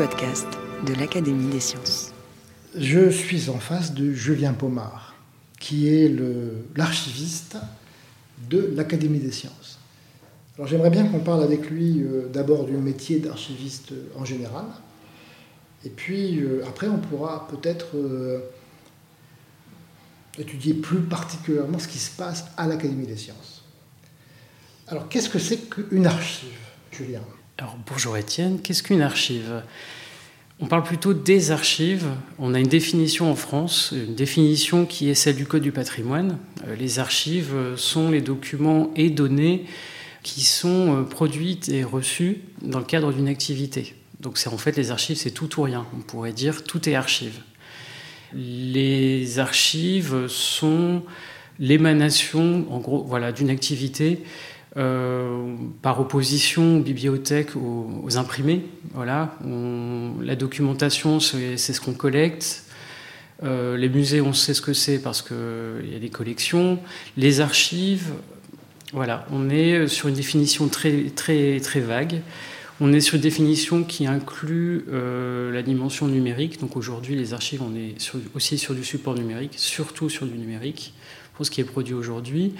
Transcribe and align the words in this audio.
Podcast 0.00 0.46
de 0.86 0.94
l'Académie 0.94 1.52
des 1.52 1.60
sciences. 1.60 2.14
Je 2.74 3.10
suis 3.10 3.50
en 3.50 3.58
face 3.58 3.92
de 3.92 4.14
Julien 4.14 4.54
Pomard, 4.54 5.14
qui 5.58 5.88
est 5.88 6.10
l'archiviste 6.74 7.58
de 8.48 8.72
l'Académie 8.74 9.18
des 9.18 9.30
sciences. 9.30 9.78
Alors 10.56 10.68
j'aimerais 10.68 10.88
bien 10.88 11.06
qu'on 11.06 11.18
parle 11.18 11.42
avec 11.42 11.68
lui 11.68 12.00
euh, 12.00 12.30
d'abord 12.32 12.64
du 12.64 12.72
métier 12.78 13.18
d'archiviste 13.18 13.92
en 14.16 14.24
général, 14.24 14.64
et 15.84 15.90
puis 15.90 16.40
euh, 16.40 16.64
après 16.66 16.88
on 16.88 16.96
pourra 16.96 17.46
peut-être 17.48 17.88
euh, 17.94 18.40
étudier 20.38 20.72
plus 20.72 21.00
particulièrement 21.00 21.78
ce 21.78 21.88
qui 21.88 21.98
se 21.98 22.16
passe 22.16 22.46
à 22.56 22.66
l'Académie 22.66 23.06
des 23.06 23.18
sciences. 23.18 23.64
Alors 24.88 25.10
qu'est-ce 25.10 25.28
que 25.28 25.38
c'est 25.38 25.58
qu'une 25.68 26.06
archive, 26.06 26.56
Julien? 26.90 27.20
Alors 27.60 27.76
bonjour 27.90 28.16
Étienne, 28.16 28.58
qu'est-ce 28.62 28.82
qu'une 28.82 29.02
archive? 29.02 29.62
On 30.60 30.66
parle 30.66 30.82
plutôt 30.82 31.12
des 31.12 31.50
archives. 31.50 32.06
On 32.38 32.54
a 32.54 32.58
une 32.58 32.68
définition 32.68 33.30
en 33.30 33.34
France, 33.34 33.92
une 33.94 34.14
définition 34.14 34.86
qui 34.86 35.10
est 35.10 35.14
celle 35.14 35.36
du 35.36 35.44
Code 35.44 35.60
du 35.60 35.70
patrimoine. 35.70 36.38
Euh, 36.66 36.74
Les 36.74 37.00
archives 37.00 37.54
sont 37.76 38.10
les 38.10 38.22
documents 38.22 38.90
et 38.96 39.10
données 39.10 39.66
qui 40.22 40.40
sont 40.40 41.00
euh, 41.00 41.02
produites 41.02 41.68
et 41.68 41.84
reçues 41.84 42.40
dans 42.62 42.78
le 42.78 42.86
cadre 42.86 43.12
d'une 43.12 43.28
activité. 43.28 43.94
Donc 44.20 44.38
c'est 44.38 44.48
en 44.48 44.56
fait 44.56 44.74
les 44.78 44.90
archives, 44.90 45.18
c'est 45.18 45.30
tout 45.30 45.60
ou 45.60 45.62
rien. 45.62 45.84
On 45.94 46.00
pourrait 46.00 46.32
dire 46.32 46.64
tout 46.64 46.88
est 46.88 46.94
archive. 46.94 47.40
Les 48.32 49.38
archives 49.38 50.28
sont 50.28 51.02
l'émanation, 51.58 52.64
en 52.70 52.78
gros, 52.78 53.04
voilà, 53.04 53.32
d'une 53.32 53.50
activité 53.50 54.22
euh, 54.76 55.49
par 55.82 56.00
opposition 56.00 56.78
aux 56.78 56.80
bibliothèques, 56.80 57.56
aux, 57.56 58.18
imprimés. 58.18 58.66
Voilà, 58.94 59.36
la 60.20 60.36
documentation, 60.36 61.20
c'est 61.20 61.56
ce 61.56 61.80
qu'on 61.80 61.94
collecte. 61.94 62.64
Euh, 63.42 63.76
les 63.78 63.88
musées, 63.88 64.20
on 64.20 64.34
sait 64.34 64.52
ce 64.52 64.60
que 64.60 64.74
c'est 64.74 64.98
parce 64.98 65.22
qu'il 65.22 65.90
y 65.90 65.96
a 65.96 65.98
des 65.98 66.10
collections. 66.10 66.78
Les 67.16 67.40
archives, 67.40 68.12
voilà, 68.92 69.26
on 69.32 69.48
est 69.48 69.86
sur 69.86 70.08
une 70.08 70.14
définition 70.14 70.68
très, 70.68 71.04
très, 71.14 71.58
très 71.60 71.80
vague. 71.80 72.20
On 72.82 72.92
est 72.92 73.00
sur 73.00 73.16
une 73.16 73.20
définition 73.20 73.84
qui 73.84 74.06
inclut 74.06 74.84
euh, 74.90 75.52
la 75.52 75.62
dimension 75.62 76.08
numérique. 76.08 76.60
Donc 76.60 76.76
aujourd'hui, 76.76 77.14
les 77.14 77.32
archives, 77.32 77.62
on 77.62 77.74
est 77.74 77.94
aussi 78.34 78.58
sur 78.58 78.74
du 78.74 78.84
support 78.84 79.14
numérique, 79.14 79.54
surtout 79.56 80.08
sur 80.10 80.26
du 80.26 80.36
numérique, 80.36 80.92
pour 81.34 81.46
ce 81.46 81.50
qui 81.50 81.60
est 81.60 81.64
produit 81.64 81.94
aujourd'hui. 81.94 82.54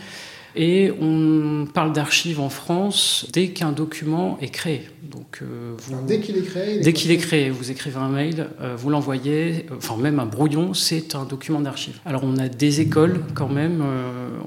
Et 0.57 0.91
on 1.01 1.67
parle 1.73 1.93
d'archives 1.93 2.41
en 2.41 2.49
France 2.49 3.27
dès 3.33 3.49
qu'un 3.49 3.73
document 3.73 4.37
est 4.41 4.49
créé. 4.49 4.89
Donc, 5.03 5.39
euh, 5.43 5.75
vous- 5.79 5.93
Alors, 5.95 6.05
Dès 6.07 6.21
qu'il 6.21 6.37
est 6.37 6.43
créé, 6.43 6.81
dès 6.81 6.93
qu'il 6.93 7.11
est 7.13 7.17
créé, 7.19 7.51
vous 7.51 7.71
écrivez 7.71 7.97
un 7.99 8.09
mail, 8.09 8.49
euh, 8.61 8.75
vous 8.77 8.91
l'envoyez, 8.91 9.67
euh, 9.71 9.77
enfin 9.77 9.97
même 9.97 10.19
un 10.19 10.27
brouillon, 10.27 10.75
c'est 10.75 11.15
un 11.15 11.25
document 11.25 11.61
d'archive. 11.61 11.99
Alors 12.05 12.23
on 12.25 12.37
a 12.37 12.49
des 12.49 12.81
écoles 12.81 13.21
quand 13.35 13.49
même, 13.49 13.83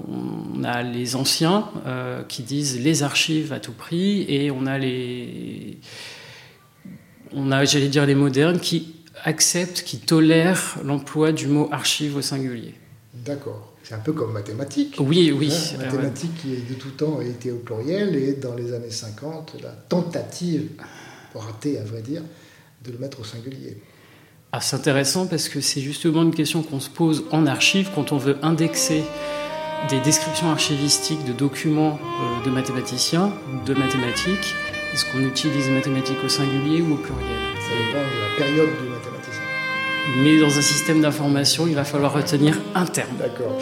on 0.08 0.63
a 0.63 0.84
les 0.84 1.16
anciens 1.16 1.66
qui 2.28 2.44
disent 2.44 2.80
les 2.81 3.03
archives 3.03 3.53
à 3.53 3.59
tout 3.59 3.74
prix, 3.74 4.25
et 4.28 4.52
on 4.52 4.66
a 4.66 4.78
les, 4.78 5.78
on 7.34 7.52
a, 7.52 7.66
j'allais 7.66 7.88
dire 7.90 8.06
les 8.06 8.16
modernes 8.16 8.59
qui 8.59 8.94
acceptent, 9.24 9.84
qui 9.84 10.00
tolèrent 10.00 10.78
l'emploi 10.84 11.31
du 11.31 11.47
mot 11.47 11.69
archive 11.72 12.18
au 12.18 12.22
singulier. 12.22 12.74
D'accord. 13.13 13.72
C'est 13.83 13.95
un 13.95 13.99
peu 13.99 14.13
comme 14.13 14.31
mathématiques. 14.31 14.95
Oui, 14.99 15.31
oui. 15.31 15.51
Hein, 15.51 15.77
mathématiques 15.85 16.35
qui 16.41 16.55
de 16.55 16.73
tout 16.75 16.91
temps 16.91 17.19
a 17.19 17.23
été 17.23 17.51
au 17.51 17.57
pluriel 17.57 18.16
et 18.16 18.33
dans 18.33 18.55
les 18.55 18.73
années 18.73 18.89
50, 18.89 19.57
la 19.61 19.71
tentative, 19.71 20.69
ratée 21.35 21.77
à 21.77 21.83
vrai 21.83 22.01
dire, 22.01 22.21
de 22.83 22.91
le 22.91 22.97
mettre 22.97 23.19
au 23.19 23.23
singulier. 23.23 23.77
Ah, 24.51 24.61
c'est 24.61 24.75
intéressant 24.75 25.25
parce 25.25 25.49
que 25.49 25.61
c'est 25.61 25.81
justement 25.81 26.21
une 26.21 26.33
question 26.33 26.63
qu'on 26.63 26.79
se 26.79 26.89
pose 26.89 27.25
en 27.31 27.45
archive 27.45 27.89
quand 27.94 28.11
on 28.11 28.17
veut 28.17 28.38
indexer 28.41 29.03
des 29.89 30.00
descriptions 30.00 30.50
archivistiques 30.50 31.25
de 31.25 31.33
documents 31.33 32.00
euh, 32.00 32.45
de 32.45 32.51
mathématiciens, 32.51 33.33
de 33.65 33.73
mathématiques. 33.73 34.53
Est-ce 34.94 35.05
qu'on 35.11 35.21
utilise 35.21 35.69
mathématiques 35.69 36.23
au 36.23 36.29
singulier 36.29 36.81
ou 36.81 36.94
au 36.94 36.97
pluriel? 36.97 37.39
Ça 37.59 37.75
dépend 37.75 38.00
de 38.00 38.21
la 38.21 38.45
période 38.45 38.69
du. 38.69 38.93
Mais 40.18 40.38
dans 40.40 40.58
un 40.58 40.62
système 40.62 41.02
d'information, 41.02 41.66
il 41.66 41.75
va 41.75 41.84
falloir 41.84 42.14
retenir 42.14 42.59
un 42.75 42.86
terme. 42.86 43.18
D'accord. 43.18 43.58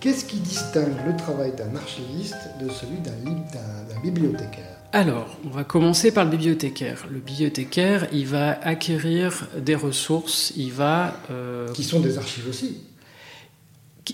Qu'est-ce 0.00 0.24
qui 0.24 0.38
distingue 0.38 0.96
le 1.06 1.14
travail 1.14 1.52
d'un 1.52 1.76
archiviste 1.76 2.50
de 2.58 2.70
celui 2.70 2.98
d'un 2.98 4.00
bibliothécaire? 4.02 4.79
Alors, 4.92 5.36
on 5.44 5.50
va 5.50 5.62
commencer 5.62 6.10
par 6.10 6.24
le 6.24 6.30
bibliothécaire. 6.30 7.06
Le 7.10 7.20
bibliothécaire, 7.20 8.08
il 8.12 8.26
va 8.26 8.58
acquérir 8.62 9.46
des 9.56 9.76
ressources, 9.76 10.52
il 10.56 10.72
va 10.72 11.20
euh, 11.30 11.68
Qui 11.72 11.84
sont 11.84 12.00
des 12.00 12.18
archives 12.18 12.48
aussi. 12.48 12.78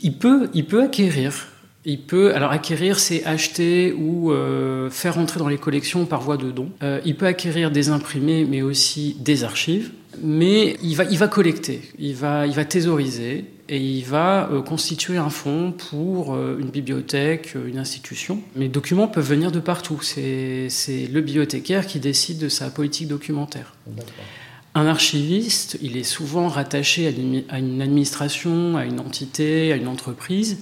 Il 0.03 0.19
peut, 0.19 0.51
il 0.53 0.67
peut 0.67 0.83
acquérir. 0.83 1.49
Il 1.87 2.03
peut, 2.03 2.35
alors 2.35 2.51
acquérir, 2.51 2.99
c'est 2.99 3.25
acheter 3.25 3.93
ou 3.93 4.33
euh, 4.33 4.91
faire 4.91 5.19
entrer 5.19 5.39
dans 5.39 5.49
les 5.49 5.57
collections 5.57 6.05
par 6.05 6.21
voie 6.21 6.37
de 6.37 6.51
don. 6.51 6.71
Euh, 6.83 7.01
il 7.07 7.17
peut 7.17 7.27
acquérir 7.27 7.71
des 7.71 7.89
imprimés, 7.89 8.45
mais 8.45 8.61
aussi 8.61 9.17
des 9.21 9.45
archives. 9.45 9.93
Mais 10.23 10.77
il 10.83 10.97
va, 10.97 11.05
il 11.05 11.17
va 11.17 11.29
collecter, 11.29 11.83
il 11.99 12.15
va, 12.15 12.47
il 12.47 12.55
va 12.55 12.65
thésauriser 12.65 13.45
et 13.69 13.81
il 13.81 14.05
va 14.05 14.49
euh, 14.51 14.63
constituer 14.63 15.17
un 15.17 15.31
fonds 15.31 15.73
pour 15.73 16.35
euh, 16.35 16.59
une 16.59 16.69
bibliothèque, 16.69 17.53
euh, 17.57 17.67
une 17.67 17.79
institution. 17.79 18.41
Mais 18.55 18.65
les 18.65 18.69
documents 18.69 19.09
peuvent 19.09 19.29
venir 19.29 19.51
de 19.51 19.61
partout. 19.61 20.01
C'est 20.03 20.69
le 20.89 21.21
bibliothécaire 21.21 21.87
qui 21.87 21.99
décide 21.99 22.39
de 22.39 22.49
sa 22.49 22.71
politique 22.71 23.09
documentaire. 23.09 23.75
Un 24.75 24.87
archiviste, 24.87 25.79
il 25.81 25.97
est 25.97 26.05
souvent 26.05 26.49
rattaché 26.49 27.07
à 27.49 27.59
une 27.59 27.81
administration, 27.81 28.77
à 28.77 28.85
une 28.85 29.01
entité, 29.01 29.73
à 29.73 29.77
une 29.77 29.89
entreprise, 29.89 30.59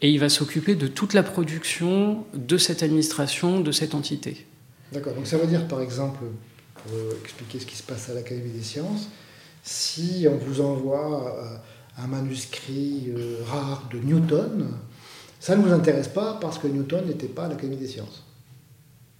et 0.00 0.10
il 0.10 0.18
va 0.18 0.28
s'occuper 0.28 0.74
de 0.74 0.88
toute 0.88 1.14
la 1.14 1.22
production 1.22 2.26
de 2.34 2.58
cette 2.58 2.82
administration, 2.82 3.60
de 3.60 3.70
cette 3.70 3.94
entité. 3.94 4.46
D'accord. 4.92 5.14
Donc 5.14 5.28
ça 5.28 5.38
veut 5.38 5.46
dire, 5.46 5.68
par 5.68 5.80
exemple, 5.80 6.24
pour 6.74 6.92
expliquer 7.22 7.60
ce 7.60 7.66
qui 7.66 7.76
se 7.76 7.84
passe 7.84 8.10
à 8.10 8.14
l'Académie 8.14 8.50
des 8.50 8.64
sciences, 8.64 9.08
si 9.62 10.26
on 10.28 10.36
vous 10.38 10.60
envoie 10.60 11.62
un 11.98 12.06
manuscrit 12.06 13.04
euh, 13.08 13.36
rare 13.46 13.88
de 13.92 13.98
Newton, 13.98 14.68
ça 15.40 15.56
ne 15.56 15.62
vous 15.62 15.72
intéresse 15.72 16.08
pas 16.08 16.38
parce 16.40 16.58
que 16.58 16.66
Newton 16.66 17.06
n'était 17.06 17.26
pas 17.26 17.44
à 17.44 17.48
l'Académie 17.48 17.76
des 17.76 17.88
sciences. 17.88 18.22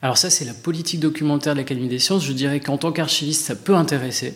Alors 0.00 0.16
ça, 0.19 0.31
c'est 0.31 0.44
la 0.44 0.55
politique 0.55 1.00
documentaire 1.00 1.55
de 1.55 1.59
l'Académie 1.59 1.88
des 1.88 1.99
sciences. 1.99 2.25
Je 2.25 2.32
dirais 2.32 2.61
qu'en 2.61 2.77
tant 2.78 2.91
qu'archiviste, 2.93 3.43
ça 3.44 3.55
peut 3.55 3.75
intéresser. 3.75 4.35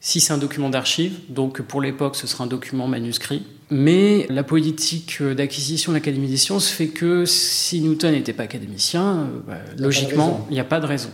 Si 0.00 0.20
c'est 0.20 0.32
un 0.32 0.38
document 0.38 0.70
d'archive, 0.70 1.18
donc 1.28 1.62
pour 1.62 1.80
l'époque, 1.80 2.16
ce 2.16 2.26
sera 2.26 2.44
un 2.44 2.46
document 2.46 2.86
manuscrit. 2.86 3.44
Mais 3.70 4.26
la 4.30 4.44
politique 4.44 5.20
d'acquisition 5.22 5.90
de 5.92 5.96
l'Académie 5.96 6.28
des 6.28 6.36
sciences 6.36 6.68
fait 6.68 6.88
que 6.88 7.24
si 7.26 7.80
Newton 7.80 8.12
n'était 8.12 8.32
pas 8.32 8.44
académicien, 8.44 9.18
euh, 9.18 9.26
bah, 9.46 9.54
logiquement, 9.78 10.46
il 10.50 10.54
n'y 10.54 10.60
a 10.60 10.64
pas 10.64 10.78
de 10.80 10.86
raison. 10.86 11.10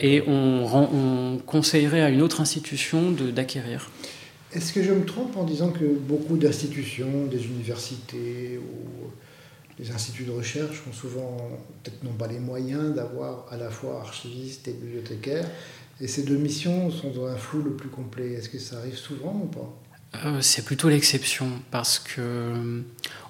Et 0.00 0.22
on, 0.26 0.66
rend- 0.66 0.90
on 0.92 1.38
conseillerait 1.38 2.00
à 2.02 2.08
une 2.08 2.22
autre 2.22 2.40
institution 2.40 3.12
d'acquérir. 3.12 3.90
Est-ce 4.54 4.72
que 4.72 4.82
je 4.82 4.92
me 4.92 5.04
trompe 5.04 5.36
en 5.36 5.44
disant 5.44 5.70
que 5.70 5.84
beaucoup 5.84 6.36
d'institutions, 6.36 7.26
des 7.26 7.46
universités 7.46 8.58
ou 8.58 9.10
les 9.78 9.90
instituts 9.90 10.24
de 10.24 10.30
recherche 10.30 10.82
ont 10.88 10.92
souvent, 10.92 11.36
peut-être 11.82 12.02
n'ont 12.04 12.12
pas 12.12 12.26
les 12.26 12.38
moyens 12.38 12.94
d'avoir 12.94 13.46
à 13.50 13.56
la 13.56 13.70
fois 13.70 14.00
archivistes 14.00 14.68
et 14.68 14.72
bibliothécaires, 14.72 15.48
et 16.00 16.06
ces 16.06 16.24
deux 16.24 16.36
missions 16.36 16.90
sont 16.90 17.10
dans 17.10 17.26
un 17.26 17.36
flou 17.36 17.62
le 17.62 17.72
plus 17.72 17.88
complet? 17.88 18.32
Est-ce 18.32 18.48
que 18.48 18.58
ça 18.58 18.78
arrive 18.78 18.96
souvent 18.96 19.42
ou 19.44 19.46
pas? 19.46 19.82
C'est 20.40 20.64
plutôt 20.64 20.90
l'exception 20.90 21.48
parce 21.70 21.98
que 21.98 22.82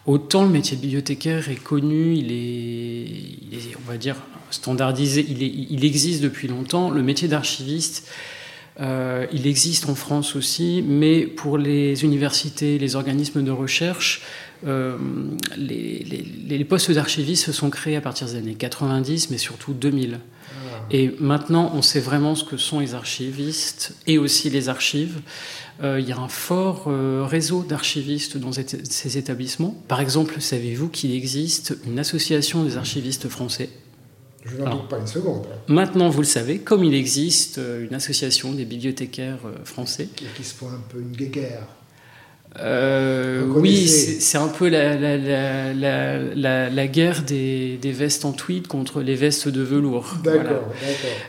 autant 0.05 0.43
le 0.43 0.51
métier 0.51 0.77
de 0.77 0.83
bibliothécaire 0.83 1.49
est 1.49 1.63
connu, 1.63 2.15
il 2.15 2.33
est, 2.33 3.77
on 3.77 3.89
va 3.89 3.97
dire, 3.97 4.17
standardisé, 4.51 5.25
il, 5.29 5.85
existe 5.85 6.23
depuis 6.23 6.49
longtemps. 6.49 6.91
Le 6.91 7.03
métier 7.03 7.29
d'archiviste, 7.29 8.09
euh, 8.81 9.27
il 9.33 9.47
existe 9.47 9.89
en 9.89 9.95
France 9.95 10.35
aussi, 10.35 10.83
mais 10.87 11.27
pour 11.27 11.59
les 11.59 12.05
universités, 12.05 12.79
les 12.79 12.97
organismes 12.97 13.43
de 13.43 13.51
recherche, 13.51 14.23
euh, 14.67 14.97
les, 15.57 16.65
postes 16.65 16.91
d'archivistes 16.91 17.45
se 17.45 17.53
sont 17.53 17.69
créés 17.69 17.97
à 17.97 18.01
partir 18.01 18.27
des 18.29 18.37
années 18.37 18.55
90, 18.55 19.31
mais 19.31 19.39
surtout 19.39 19.75
2000. 19.75 20.21
Ah. 20.21 20.55
Et 20.91 21.15
maintenant, 21.19 21.73
on 21.75 21.83
sait 21.83 22.01
vraiment 22.01 22.35
ce 22.35 22.45
que 22.45 22.57
sont 22.57 22.81
les 22.81 22.95
archivistes 22.95 23.95
et 24.07 24.17
aussi 24.17 24.49
les 24.49 24.69
archives. 24.69 25.21
Euh, 25.83 26.01
il 26.01 26.09
y 26.09 26.13
a 26.13 26.19
un 26.19 26.29
fort 26.29 26.89
réseau 27.29 27.65
d'archivistes 27.69 28.39
dans 28.39 28.53
ces 28.53 29.19
établissements. 29.19 29.77
Par 29.89 30.01
exemple, 30.01 30.41
savez-vous 30.41 30.89
qu'il 30.89 31.15
existe 31.15 31.77
une 31.87 31.99
association 31.99 32.65
des 32.65 32.77
archivistes 32.79 33.29
français? 33.29 33.69
Je 34.45 34.57
n'en 34.57 34.71
doute 34.71 34.89
pas 34.89 34.99
une 34.99 35.07
seconde. 35.07 35.47
Maintenant, 35.69 36.09
vous 36.09 36.21
le 36.21 36.27
savez, 36.27 36.59
comme 36.59 36.85
il 36.85 36.95
existe 36.95 37.59
euh, 37.59 37.87
une 37.87 37.95
association 37.95 38.53
des 38.53 38.65
bibliothécaires 38.65 39.39
euh, 39.45 39.65
français. 39.65 40.09
Qui, 40.15 40.25
qui 40.37 40.45
se 40.45 40.55
font 40.55 40.69
un 40.69 40.83
peu 40.89 40.99
une 41.01 41.13
guéguerre. 41.13 41.67
Euh, 42.61 43.47
oui, 43.47 43.89
c'est 43.89 44.37
un 44.37 44.49
peu 44.49 44.69
la, 44.69 44.95
la, 44.95 46.69
la, 46.69 46.87
guerre 46.87 47.23
des, 47.23 47.79
des, 47.79 47.93
vestes 47.93 48.27
en 48.27 48.33
tweed 48.33 48.67
contre 48.67 49.01
les 49.01 49.15
vestes 49.15 49.49
de 49.49 49.63
velours. 49.63 50.17
D'accord, 50.23 50.43
d'accord. 50.45 50.69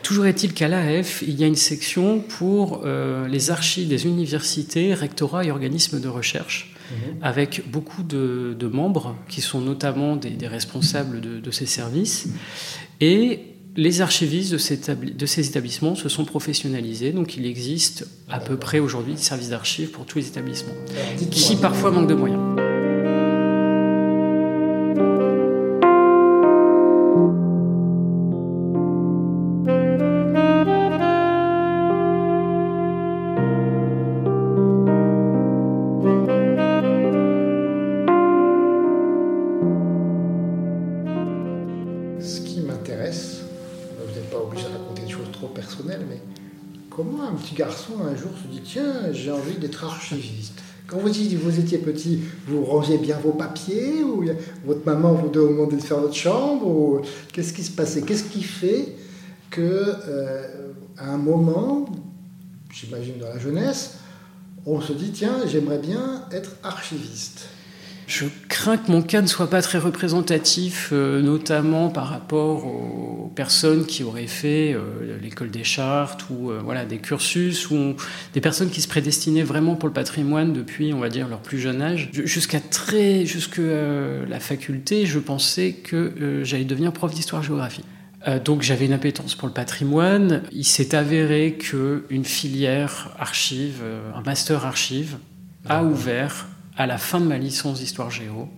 Toujours 0.02 0.26
est-il 0.26 0.52
qu'à 0.52 0.68
l'AF, 0.68 1.22
il 1.26 1.40
y 1.40 1.44
a 1.44 1.46
une 1.46 1.56
section 1.56 2.20
pour 2.20 2.84
les 2.84 3.50
archives 3.50 3.88
des 3.88 4.04
universités, 4.04 4.92
rectorats 4.92 5.46
et 5.46 5.50
organismes 5.50 5.98
de 5.98 6.08
recherche. 6.08 6.73
Avec 7.22 7.70
beaucoup 7.70 8.02
de, 8.02 8.56
de, 8.58 8.66
membres 8.66 9.16
qui 9.28 9.40
sont 9.40 9.60
notamment 9.60 10.16
des, 10.16 10.30
des 10.30 10.48
responsables 10.48 11.20
de, 11.20 11.40
de, 11.40 11.50
ces 11.50 11.66
services. 11.66 12.28
Et 13.00 13.54
les 13.76 14.00
archivistes 14.00 14.52
de, 14.52 15.26
ces 15.26 15.48
établissements 15.48 15.94
se 15.94 16.08
sont 16.08 16.24
professionnalisés, 16.24 17.12
donc 17.12 17.36
il 17.36 17.46
existe 17.46 18.06
à 18.28 18.38
peu 18.38 18.56
près 18.56 18.78
aujourd'hui 18.78 19.14
des 19.14 19.20
services 19.20 19.50
d'archives 19.50 19.90
pour 19.90 20.06
tous 20.06 20.18
les 20.18 20.28
établissements, 20.28 20.74
qui 21.30 21.56
parfois 21.56 21.90
manquent 21.90 22.08
de 22.08 22.14
moyens. 22.14 22.43
Petit, 51.78 52.20
vous 52.46 52.64
rangiez 52.64 52.98
bien 52.98 53.18
vos 53.18 53.32
papiers 53.32 54.02
ou 54.02 54.24
votre 54.64 54.84
maman 54.86 55.12
vous 55.12 55.28
demandait 55.28 55.76
de 55.76 55.82
faire 55.82 55.98
votre 55.98 56.14
chambre 56.14 57.02
qu'est-ce 57.32 57.52
qui 57.52 57.62
se 57.62 57.70
passait 57.70 58.02
Qu'est-ce 58.02 58.24
qui 58.24 58.42
fait 58.42 58.94
que 59.50 59.60
euh, 59.60 60.72
à 60.96 61.10
un 61.12 61.18
moment, 61.18 61.86
j'imagine 62.72 63.18
dans 63.18 63.28
la 63.28 63.38
jeunesse, 63.38 63.98
on 64.66 64.80
se 64.80 64.92
dit 64.92 65.10
tiens, 65.10 65.40
j'aimerais 65.46 65.78
bien 65.78 66.24
être 66.32 66.56
archiviste 66.62 67.48
je 68.06 68.26
crains 68.48 68.76
que 68.76 68.90
mon 68.90 69.02
cas 69.02 69.22
ne 69.22 69.26
soit 69.26 69.48
pas 69.48 69.62
très 69.62 69.78
représentatif, 69.78 70.90
euh, 70.92 71.22
notamment 71.22 71.88
par 71.88 72.08
rapport 72.08 72.66
aux 72.66 73.32
personnes 73.34 73.86
qui 73.86 74.02
auraient 74.02 74.26
fait 74.26 74.74
euh, 74.74 75.18
l'école 75.22 75.50
des 75.50 75.64
chartes 75.64 76.26
ou 76.30 76.50
euh, 76.50 76.60
voilà, 76.62 76.84
des 76.84 76.98
cursus, 76.98 77.70
ou 77.70 77.94
des 78.32 78.40
personnes 78.40 78.70
qui 78.70 78.80
se 78.80 78.88
prédestinaient 78.88 79.42
vraiment 79.42 79.74
pour 79.74 79.88
le 79.88 79.94
patrimoine 79.94 80.52
depuis, 80.52 80.92
on 80.92 80.98
va 80.98 81.08
dire, 81.08 81.28
leur 81.28 81.40
plus 81.40 81.58
jeune 81.58 81.80
âge. 81.80 82.10
Jusqu'à 82.12 82.60
très, 82.60 83.24
jusque 83.26 83.60
la 83.60 84.40
faculté, 84.40 85.06
je 85.06 85.18
pensais 85.18 85.72
que 85.72 86.42
j'allais 86.44 86.64
devenir 86.64 86.92
prof 86.92 87.12
d'histoire-géographie. 87.14 87.84
donc 88.44 88.62
j'avais 88.62 88.86
une 88.86 88.92
appétence 88.92 89.34
pour 89.34 89.48
le 89.48 89.54
patrimoine. 89.54 90.42
Il 90.52 90.64
s'est 90.64 90.94
avéré 90.94 91.54
qu'une 91.58 92.24
filière 92.24 93.10
archive, 93.18 93.82
un 94.14 94.22
master 94.22 94.64
archive, 94.64 95.16
a 95.66 95.82
ouvert 95.84 96.46
à 96.76 96.86
la 96.86 96.98
fin 96.98 97.20
de 97.20 97.26
ma 97.26 97.38
licence 97.38 97.80
d'histoire 97.80 98.10
géo. 98.10 98.48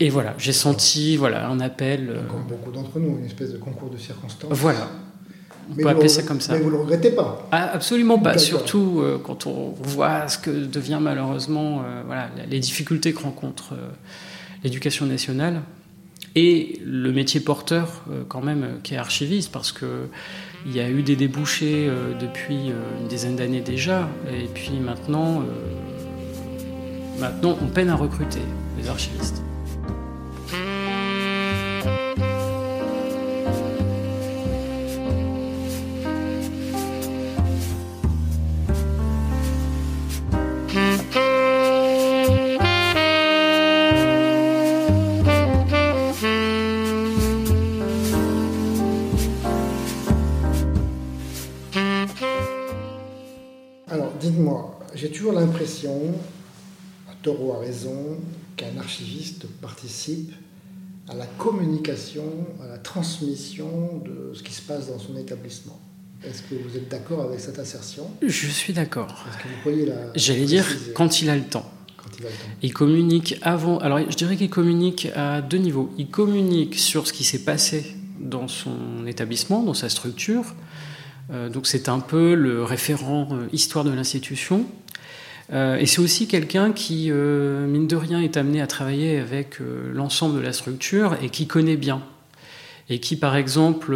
Et 0.00 0.10
voilà, 0.10 0.34
j'ai 0.38 0.52
senti 0.52 1.16
voilà, 1.16 1.48
un 1.48 1.60
appel. 1.60 2.08
Euh, 2.10 2.22
Comme 2.28 2.44
beaucoup 2.48 2.70
d'entre 2.70 2.98
nous, 3.00 3.18
une 3.18 3.26
espèce 3.26 3.52
de 3.52 3.58
concours 3.58 3.90
de 3.90 3.98
circonstances. 3.98 4.52
Voilà. 4.52 4.88
On 5.70 5.74
peut 5.74 5.88
appeler 5.88 6.08
ça 6.08 6.22
comme 6.22 6.40
ça. 6.40 6.54
Mais 6.54 6.60
vous 6.60 6.66
ne 6.66 6.76
le 6.76 6.80
regrettez 6.80 7.10
pas 7.10 7.46
ah, 7.50 7.70
Absolument 7.74 8.18
pas. 8.18 8.38
Surtout 8.38 9.00
euh, 9.00 9.18
quand 9.22 9.46
on 9.46 9.74
voit 9.82 10.28
ce 10.28 10.38
que 10.38 10.50
devient 10.50 10.98
malheureusement 11.00 11.82
euh, 11.82 12.02
voilà, 12.06 12.30
les 12.48 12.60
difficultés 12.60 13.12
que 13.12 13.22
rencontre 13.22 13.74
l'éducation 14.64 15.04
nationale 15.04 15.60
et 16.34 16.80
le 16.84 17.12
métier 17.12 17.40
porteur 17.40 18.04
quand 18.28 18.40
même 18.40 18.78
qui 18.82 18.94
est 18.94 18.98
archiviste 18.98 19.52
parce 19.52 19.72
que 19.72 20.08
il 20.66 20.74
y 20.74 20.80
a 20.80 20.88
eu 20.88 21.02
des 21.02 21.16
débouchés 21.16 21.90
depuis 22.20 22.72
une 23.00 23.08
dizaine 23.08 23.36
d'années 23.36 23.60
déjà 23.60 24.08
et 24.30 24.46
puis 24.52 24.72
maintenant 24.84 25.42
Maintenant, 27.18 27.58
on 27.60 27.66
peine 27.66 27.88
à 27.88 27.96
recruter 27.96 28.42
les 28.76 28.88
archivistes. 28.88 29.42
Alors, 53.90 54.12
dites-moi, 54.20 54.78
j'ai 54.94 55.10
toujours 55.10 55.32
l'impression 55.32 56.14
Taureau 57.28 57.52
a 57.52 57.58
raison 57.58 58.16
qu'un 58.56 58.78
archiviste 58.78 59.46
participe 59.60 60.32
à 61.10 61.14
la 61.14 61.26
communication, 61.26 62.24
à 62.64 62.68
la 62.68 62.78
transmission 62.78 64.02
de 64.02 64.32
ce 64.32 64.42
qui 64.42 64.54
se 64.54 64.62
passe 64.62 64.88
dans 64.88 64.98
son 64.98 65.14
établissement. 65.18 65.78
Est-ce 66.24 66.40
que 66.40 66.54
vous 66.54 66.74
êtes 66.74 66.88
d'accord 66.88 67.20
avec 67.20 67.38
cette 67.38 67.58
assertion? 67.58 68.10
Je 68.22 68.46
suis 68.46 68.72
d'accord. 68.72 69.26
J'allais 70.14 70.46
dire 70.46 70.64
quand 70.94 71.20
il 71.20 71.28
a 71.28 71.36
le 71.36 71.42
temps. 71.42 71.70
Quand 71.98 72.08
il, 72.18 72.24
a 72.24 72.30
le 72.30 72.34
temps. 72.34 72.56
il 72.62 72.72
communique 72.72 73.36
avant. 73.42 73.76
Alors, 73.76 73.98
je 73.98 74.16
dirais 74.16 74.36
qu'il 74.36 74.48
communique 74.48 75.08
à 75.14 75.42
deux 75.42 75.58
niveaux. 75.58 75.92
Il 75.98 76.08
communique 76.08 76.76
sur 76.76 77.06
ce 77.06 77.12
qui 77.12 77.24
s'est 77.24 77.44
passé 77.44 77.94
dans 78.20 78.48
son 78.48 79.06
établissement, 79.06 79.62
dans 79.62 79.74
sa 79.74 79.90
structure. 79.90 80.54
Euh, 81.30 81.50
donc, 81.50 81.66
c'est 81.66 81.90
un 81.90 82.00
peu 82.00 82.32
le 82.32 82.64
référent 82.64 83.28
euh, 83.32 83.48
histoire 83.52 83.84
de 83.84 83.90
l'institution. 83.90 84.64
Euh, 85.52 85.78
et 85.78 85.86
c'est 85.86 86.00
aussi 86.00 86.28
quelqu'un 86.28 86.72
qui, 86.72 87.08
euh, 87.10 87.66
mine 87.66 87.86
de 87.86 87.96
rien, 87.96 88.20
est 88.20 88.36
amené 88.36 88.60
à 88.60 88.66
travailler 88.66 89.18
avec 89.18 89.60
euh, 89.60 89.90
l'ensemble 89.94 90.36
de 90.36 90.40
la 90.40 90.52
structure 90.52 91.16
et 91.22 91.30
qui 91.30 91.46
connaît 91.46 91.76
bien. 91.76 92.02
Et 92.90 93.00
qui, 93.00 93.16
par 93.16 93.36
exemple, 93.36 93.94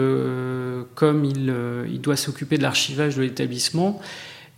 comme 0.95 1.25
il, 1.25 2.01
doit 2.03 2.17
s'occuper 2.17 2.59
de 2.59 2.63
l'archivage 2.63 3.17
de 3.17 3.23
l'établissement, 3.23 4.03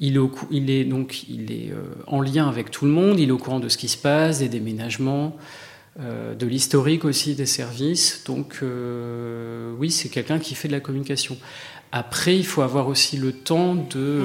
il, 0.01 0.17
est 0.17 0.85
donc 0.85 1.29
il 1.29 1.53
est 1.53 1.73
en 2.09 2.21
lien 2.21 2.49
avec 2.49 2.73
tout 2.73 2.85
le 2.85 2.91
monde, 2.91 3.21
il 3.21 3.29
est 3.29 3.33
au 3.33 3.39
courant 3.39 3.61
de 3.61 3.69
ce 3.69 3.79
qui 3.79 3.87
se 3.87 3.97
passe, 3.97 4.41
des 4.41 4.49
déménagements, 4.49 5.37
de 6.01 6.47
l'historique 6.47 7.05
aussi 7.05 7.37
des 7.37 7.47
services. 7.47 8.25
Donc 8.27 8.57
oui, 9.79 9.93
c'est 9.93 10.09
quelqu'un 10.09 10.41
qui 10.41 10.57
fait 10.57 10.67
de 10.67 10.73
la 10.73 10.81
communication. 10.81 11.37
Après, 11.97 12.35
il 12.35 12.45
faut 12.45 12.63
avoir 12.63 12.89
aussi 12.89 13.17
le 13.19 13.31
temps 13.31 13.77
de... 13.77 13.85
Euh, 13.95 14.25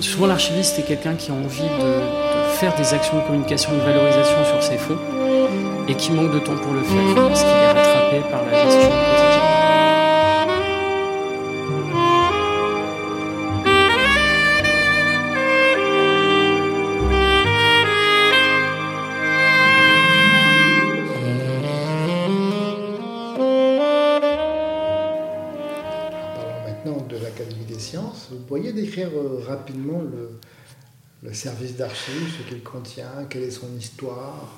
souvent 0.00 0.26
l'archiviste 0.26 0.78
est 0.78 0.82
quelqu'un 0.82 1.14
qui 1.14 1.30
a 1.30 1.34
envie 1.34 1.62
de, 1.62 2.56
faire 2.58 2.76
des 2.76 2.92
actions 2.92 3.16
de 3.16 3.22
communication, 3.22 3.72
de 3.72 3.78
valorisation 3.78 4.44
sur 4.44 4.62
ses 4.62 4.76
fonds, 4.76 4.98
et 5.88 5.94
qui 5.94 6.12
manque 6.12 6.32
de 6.32 6.40
temps 6.40 6.56
pour 6.56 6.74
le 6.74 6.82
faire, 6.82 7.14
parce 7.14 7.40
qu'il 7.40 7.48
est 7.48 7.72
rattrapé 7.72 8.20
par 8.30 8.44
la 8.44 8.64
gestion. 8.64 9.25
Décrire 28.96 29.18
euh, 29.18 29.44
rapidement 29.46 30.02
le, 30.02 30.30
le 31.22 31.34
service 31.34 31.76
d'archives, 31.76 32.32
ce 32.38 32.48
qu'il 32.48 32.62
contient, 32.62 33.26
quelle 33.28 33.42
est 33.42 33.50
son 33.50 33.68
histoire? 33.78 34.48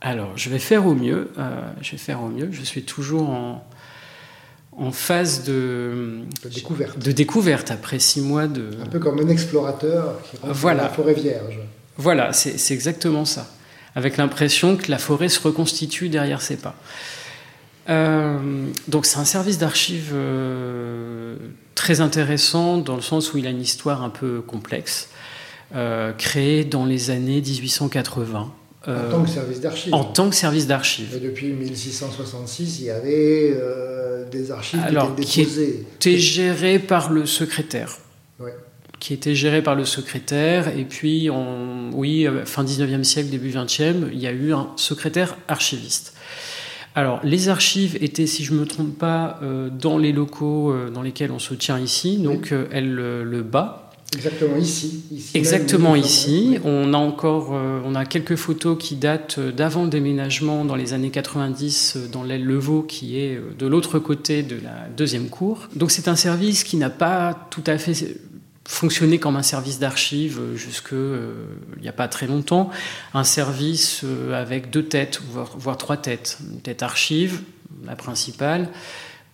Alors, 0.00 0.36
je 0.36 0.50
vais 0.50 0.58
faire 0.58 0.86
au 0.86 0.94
mieux. 0.94 1.30
Euh, 1.38 1.60
je 1.80 1.92
vais 1.92 1.98
faire 1.98 2.22
au 2.22 2.28
mieux. 2.28 2.50
Je 2.52 2.62
suis 2.62 2.82
toujours 2.82 3.30
en, 3.30 3.66
en 4.76 4.90
phase 4.90 5.44
de, 5.44 6.20
découverte. 6.44 6.98
de 6.98 7.12
découverte 7.12 7.70
après 7.70 7.98
six 7.98 8.20
mois 8.20 8.46
de. 8.46 8.70
Un 8.82 8.86
peu 8.86 8.98
comme 8.98 9.18
un 9.20 9.28
explorateur 9.28 10.20
qui 10.22 10.36
rentre 10.36 10.52
voilà. 10.52 10.82
dans 10.82 10.88
la 10.88 10.94
forêt 10.94 11.14
vierge. 11.14 11.58
Voilà, 11.96 12.32
c'est 12.34 12.74
exactement 12.74 13.24
ça. 13.24 13.50
Avec 13.94 14.18
l'impression 14.18 14.76
que 14.76 14.90
la 14.90 14.98
forêt 14.98 15.30
se 15.30 15.40
reconstitue 15.40 16.10
derrière 16.10 16.42
ses 16.42 16.56
pas. 16.56 16.74
Euh, 17.88 18.38
donc 18.88 19.06
c'est 19.06 19.18
un 19.18 19.24
service 19.24 19.58
d'archives 19.58 20.12
euh, 20.12 21.36
très 21.74 22.00
intéressant 22.00 22.78
dans 22.78 22.96
le 22.96 23.02
sens 23.02 23.32
où 23.32 23.38
il 23.38 23.46
a 23.46 23.50
une 23.50 23.60
histoire 23.60 24.02
un 24.02 24.10
peu 24.10 24.40
complexe, 24.40 25.08
euh, 25.74 26.12
créé 26.12 26.64
dans 26.64 26.84
les 26.84 27.10
années 27.10 27.40
1880. 27.40 28.52
en 28.88 29.10
tant 29.10 29.22
que 29.22 29.30
service 29.30 29.60
d'archives. 29.60 29.94
En 29.94 30.04
tant 30.04 30.28
que 30.28 30.34
service 30.34 30.66
d'archives. 30.66 31.14
Et 31.14 31.20
depuis 31.20 31.52
1666, 31.52 32.80
il 32.80 32.86
y 32.86 32.90
avait 32.90 33.56
des 34.30 34.50
archives 34.50 34.80
Alors, 34.84 35.14
qui 35.14 35.42
étaient 35.42 35.50
déposées. 35.50 35.86
Qui 35.98 36.08
étaient 36.08 36.18
gérées 36.18 36.78
par 36.80 37.12
le 37.12 37.24
secrétaire. 37.24 37.98
Ouais. 38.40 38.54
Qui 38.98 39.12
était 39.12 39.34
géré 39.34 39.62
par 39.62 39.76
le 39.76 39.84
secrétaire. 39.84 40.76
Et 40.76 40.84
puis, 40.84 41.30
en, 41.30 41.90
oui, 41.92 42.26
fin 42.46 42.64
19e 42.64 43.04
siècle, 43.04 43.28
début 43.28 43.50
20e, 43.50 44.08
il 44.12 44.18
y 44.18 44.26
a 44.26 44.32
eu 44.32 44.52
un 44.52 44.70
secrétaire 44.76 45.36
archiviste. 45.46 46.15
Alors, 46.96 47.20
les 47.22 47.50
archives 47.50 47.98
étaient, 48.00 48.26
si 48.26 48.42
je 48.42 48.54
ne 48.54 48.60
me 48.60 48.64
trompe 48.64 48.96
pas, 48.96 49.38
euh, 49.42 49.68
dans 49.68 49.98
les 49.98 50.12
locaux 50.12 50.72
euh, 50.72 50.88
dans 50.88 51.02
lesquels 51.02 51.30
on 51.30 51.38
se 51.38 51.52
tient 51.52 51.78
ici, 51.78 52.16
donc 52.16 52.52
euh, 52.52 52.66
elle 52.72 52.94
le 52.94 53.42
bas. 53.42 53.90
Exactement 54.16 54.56
ici. 54.56 55.04
ici 55.12 55.36
Exactement 55.36 55.92
même, 55.92 56.00
ici. 56.00 56.56
On 56.64 56.94
a 56.94 56.96
encore, 56.96 57.50
on 57.50 57.94
a 57.94 58.06
quelques 58.06 58.36
photos 58.36 58.78
qui 58.78 58.94
datent 58.96 59.38
d'avant 59.38 59.82
le 59.82 59.90
déménagement 59.90 60.64
dans 60.64 60.76
les 60.76 60.94
années 60.94 61.10
90 61.10 61.98
dans 62.10 62.22
l'aile 62.22 62.44
Levaux, 62.44 62.82
qui 62.82 63.18
est 63.18 63.38
de 63.58 63.66
l'autre 63.66 63.98
côté 63.98 64.42
de 64.42 64.54
la 64.54 64.88
deuxième 64.96 65.28
cour. 65.28 65.68
Donc 65.74 65.90
c'est 65.90 66.08
un 66.08 66.16
service 66.16 66.64
qui 66.64 66.78
n'a 66.78 66.88
pas 66.88 67.48
tout 67.50 67.64
à 67.66 67.76
fait 67.76 68.16
fonctionné 68.68 69.18
comme 69.18 69.36
un 69.36 69.42
service 69.42 69.78
d'archives 69.78 70.40
jusque 70.54 70.92
euh, 70.92 71.46
il 71.76 71.82
n'y 71.82 71.88
a 71.88 71.92
pas 71.92 72.08
très 72.08 72.26
longtemps, 72.26 72.70
un 73.14 73.24
service 73.24 74.02
euh, 74.04 74.40
avec 74.40 74.70
deux 74.70 74.84
têtes, 74.84 75.20
voire, 75.30 75.56
voire, 75.56 75.76
trois 75.76 75.96
têtes. 75.96 76.38
Une 76.52 76.60
tête 76.60 76.82
archive, 76.82 77.42
la 77.84 77.96
principale, 77.96 78.68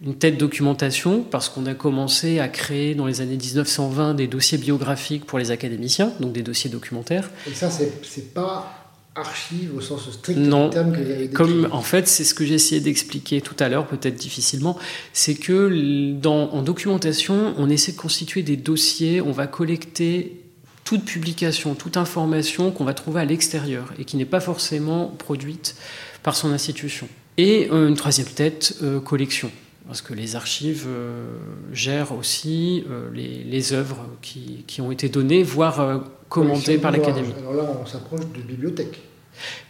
une 0.04 0.16
tête 0.16 0.36
documentation, 0.36 1.22
parce 1.22 1.48
qu'on 1.48 1.66
a 1.66 1.74
commencé 1.74 2.40
à 2.40 2.48
créer 2.48 2.94
dans 2.94 3.06
les 3.06 3.20
années 3.20 3.36
1920 3.36 4.14
des 4.14 4.26
dossiers 4.26 4.58
biographiques 4.58 5.24
pour 5.24 5.38
les 5.38 5.50
académiciens, 5.50 6.12
donc 6.20 6.32
des 6.32 6.42
dossiers 6.42 6.70
documentaires. 6.70 7.30
Et 7.48 7.54
ça, 7.54 7.70
c'est 7.70 8.34
pas 8.34 8.81
archive 9.14 9.76
au 9.76 9.80
sens 9.80 10.10
strict 10.10 10.38
non, 10.38 10.68
du 10.68 10.74
terme 10.74 10.92
que 10.92 11.00
vous 11.00 11.10
avez 11.10 11.28
comme 11.28 11.68
en 11.70 11.82
fait 11.82 12.08
c'est 12.08 12.24
ce 12.24 12.34
que 12.34 12.46
j'ai 12.46 12.54
essayé 12.54 12.80
d'expliquer 12.80 13.40
tout 13.40 13.56
à 13.58 13.68
l'heure, 13.68 13.86
peut-être 13.86 14.16
difficilement, 14.16 14.78
c'est 15.12 15.34
que 15.34 16.12
dans, 16.12 16.50
en 16.50 16.62
documentation, 16.62 17.54
on 17.58 17.68
essaie 17.68 17.92
de 17.92 17.98
constituer 17.98 18.42
des 18.42 18.56
dossiers, 18.56 19.20
on 19.20 19.32
va 19.32 19.46
collecter 19.46 20.40
toute 20.84 21.04
publication, 21.04 21.74
toute 21.74 21.96
information 21.96 22.70
qu'on 22.70 22.84
va 22.84 22.94
trouver 22.94 23.20
à 23.20 23.24
l'extérieur 23.24 23.92
et 23.98 24.04
qui 24.04 24.16
n'est 24.16 24.24
pas 24.24 24.40
forcément 24.40 25.06
produite 25.06 25.76
par 26.22 26.34
son 26.34 26.52
institution. 26.52 27.08
Et 27.38 27.68
euh, 27.70 27.88
une 27.88 27.94
troisième 27.94 28.26
tête, 28.26 28.76
euh, 28.82 29.00
collection. 29.00 29.50
Parce 29.86 30.00
que 30.00 30.14
les 30.14 30.36
archives 30.36 30.86
euh, 30.86 31.36
gèrent 31.72 32.12
aussi 32.12 32.84
euh, 32.88 33.10
les, 33.12 33.42
les, 33.44 33.72
œuvres 33.72 34.06
qui, 34.22 34.64
qui, 34.66 34.80
ont 34.80 34.92
été 34.92 35.08
données, 35.08 35.42
voire 35.42 35.80
euh, 35.80 35.98
commentées 36.32 36.78
par 36.78 36.90
l'Académie. 36.90 37.34
Alors 37.38 37.54
là, 37.54 37.64
on 37.80 37.86
s'approche 37.86 38.20
de 38.34 38.40
bibliothèque. 38.40 39.00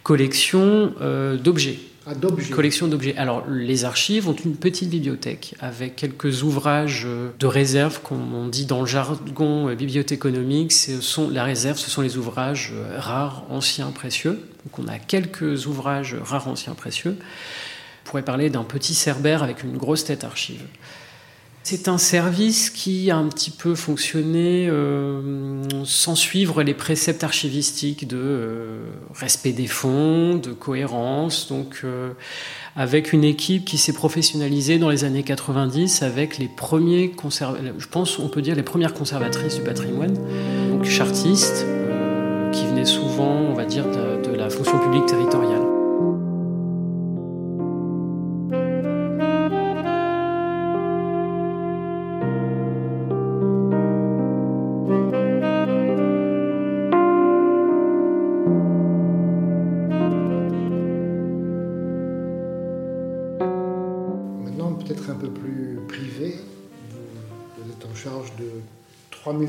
Collection 0.01 0.93
euh, 1.01 1.37
d'objets. 1.37 1.77
Ah, 2.05 2.15
d'objets. 2.15 2.51
Collection 2.51 2.87
d'objets. 2.87 3.15
Alors, 3.17 3.43
les 3.49 3.85
archives 3.85 4.27
ont 4.27 4.35
une 4.35 4.55
petite 4.55 4.89
bibliothèque 4.89 5.55
avec 5.59 5.95
quelques 5.95 6.43
ouvrages 6.43 7.07
de 7.39 7.47
réserve, 7.47 8.01
comme 8.01 8.33
on 8.33 8.47
dit 8.47 8.65
dans 8.65 8.81
le 8.81 8.87
jargon 8.87 9.69
euh, 9.69 9.75
bibliothéconomique. 9.75 10.71
Ce 10.71 11.01
sont, 11.01 11.29
la 11.29 11.43
réserve, 11.43 11.77
ce 11.77 11.89
sont 11.89 12.01
les 12.01 12.17
ouvrages 12.17 12.71
euh, 12.73 12.97
rares, 12.97 13.43
anciens, 13.49 13.91
précieux. 13.91 14.39
Donc, 14.65 14.79
on 14.79 14.87
a 14.87 14.99
quelques 14.99 15.65
ouvrages 15.67 16.15
rares, 16.21 16.47
anciens, 16.47 16.73
précieux. 16.73 17.17
On 17.19 18.09
pourrait 18.09 18.23
parler 18.23 18.49
d'un 18.49 18.63
petit 18.63 18.93
cerbère 18.93 19.43
avec 19.43 19.63
une 19.63 19.77
grosse 19.77 20.05
tête 20.05 20.23
archive. 20.23 20.61
C'est 21.65 21.87
un 21.87 21.97
service 21.97 22.69
qui 22.69 23.09
a 23.09 23.15
un 23.15 23.29
petit 23.29 23.49
peu 23.49 23.73
fonctionné 23.73 24.67
euh, 24.67 25.63
sans 25.85 26.13
suivre 26.13 26.61
les 26.61 26.73
préceptes 26.73 27.23
archivistiques 27.23 28.05
de 28.05 28.17
euh, 28.19 28.85
respect 29.15 29.53
des 29.53 29.67
fonds, 29.67 30.35
de 30.35 30.51
cohérence, 30.51 31.47
donc 31.47 31.79
euh, 31.85 32.11
avec 32.75 33.13
une 33.13 33.23
équipe 33.23 33.63
qui 33.63 33.77
s'est 33.77 33.93
professionnalisée 33.93 34.77
dans 34.77 34.89
les 34.89 35.05
années 35.05 35.23
90 35.23 36.03
avec 36.03 36.37
les 36.37 36.49
premiers 36.49 37.13
je 37.77 37.87
pense 37.87 38.19
on 38.19 38.27
peut 38.27 38.41
dire 38.41 38.55
les 38.55 38.63
premières 38.63 38.93
conservatrices 38.93 39.55
du 39.55 39.61
patrimoine, 39.61 40.15
donc 40.69 40.83
chartistes, 40.83 41.65
qui 42.51 42.65
venaient 42.65 42.83
souvent, 42.83 43.37
on 43.37 43.53
va 43.53 43.63
dire, 43.63 43.85
de 43.85 44.35
la 44.35 44.49
fonction 44.49 44.79
publique 44.79 45.05
territoriale. 45.05 45.72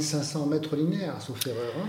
3500 0.04 0.46
mètres 0.46 0.76
linéaires, 0.76 1.20
sauf 1.20 1.46
erreur. 1.46 1.72
Hein 1.82 1.88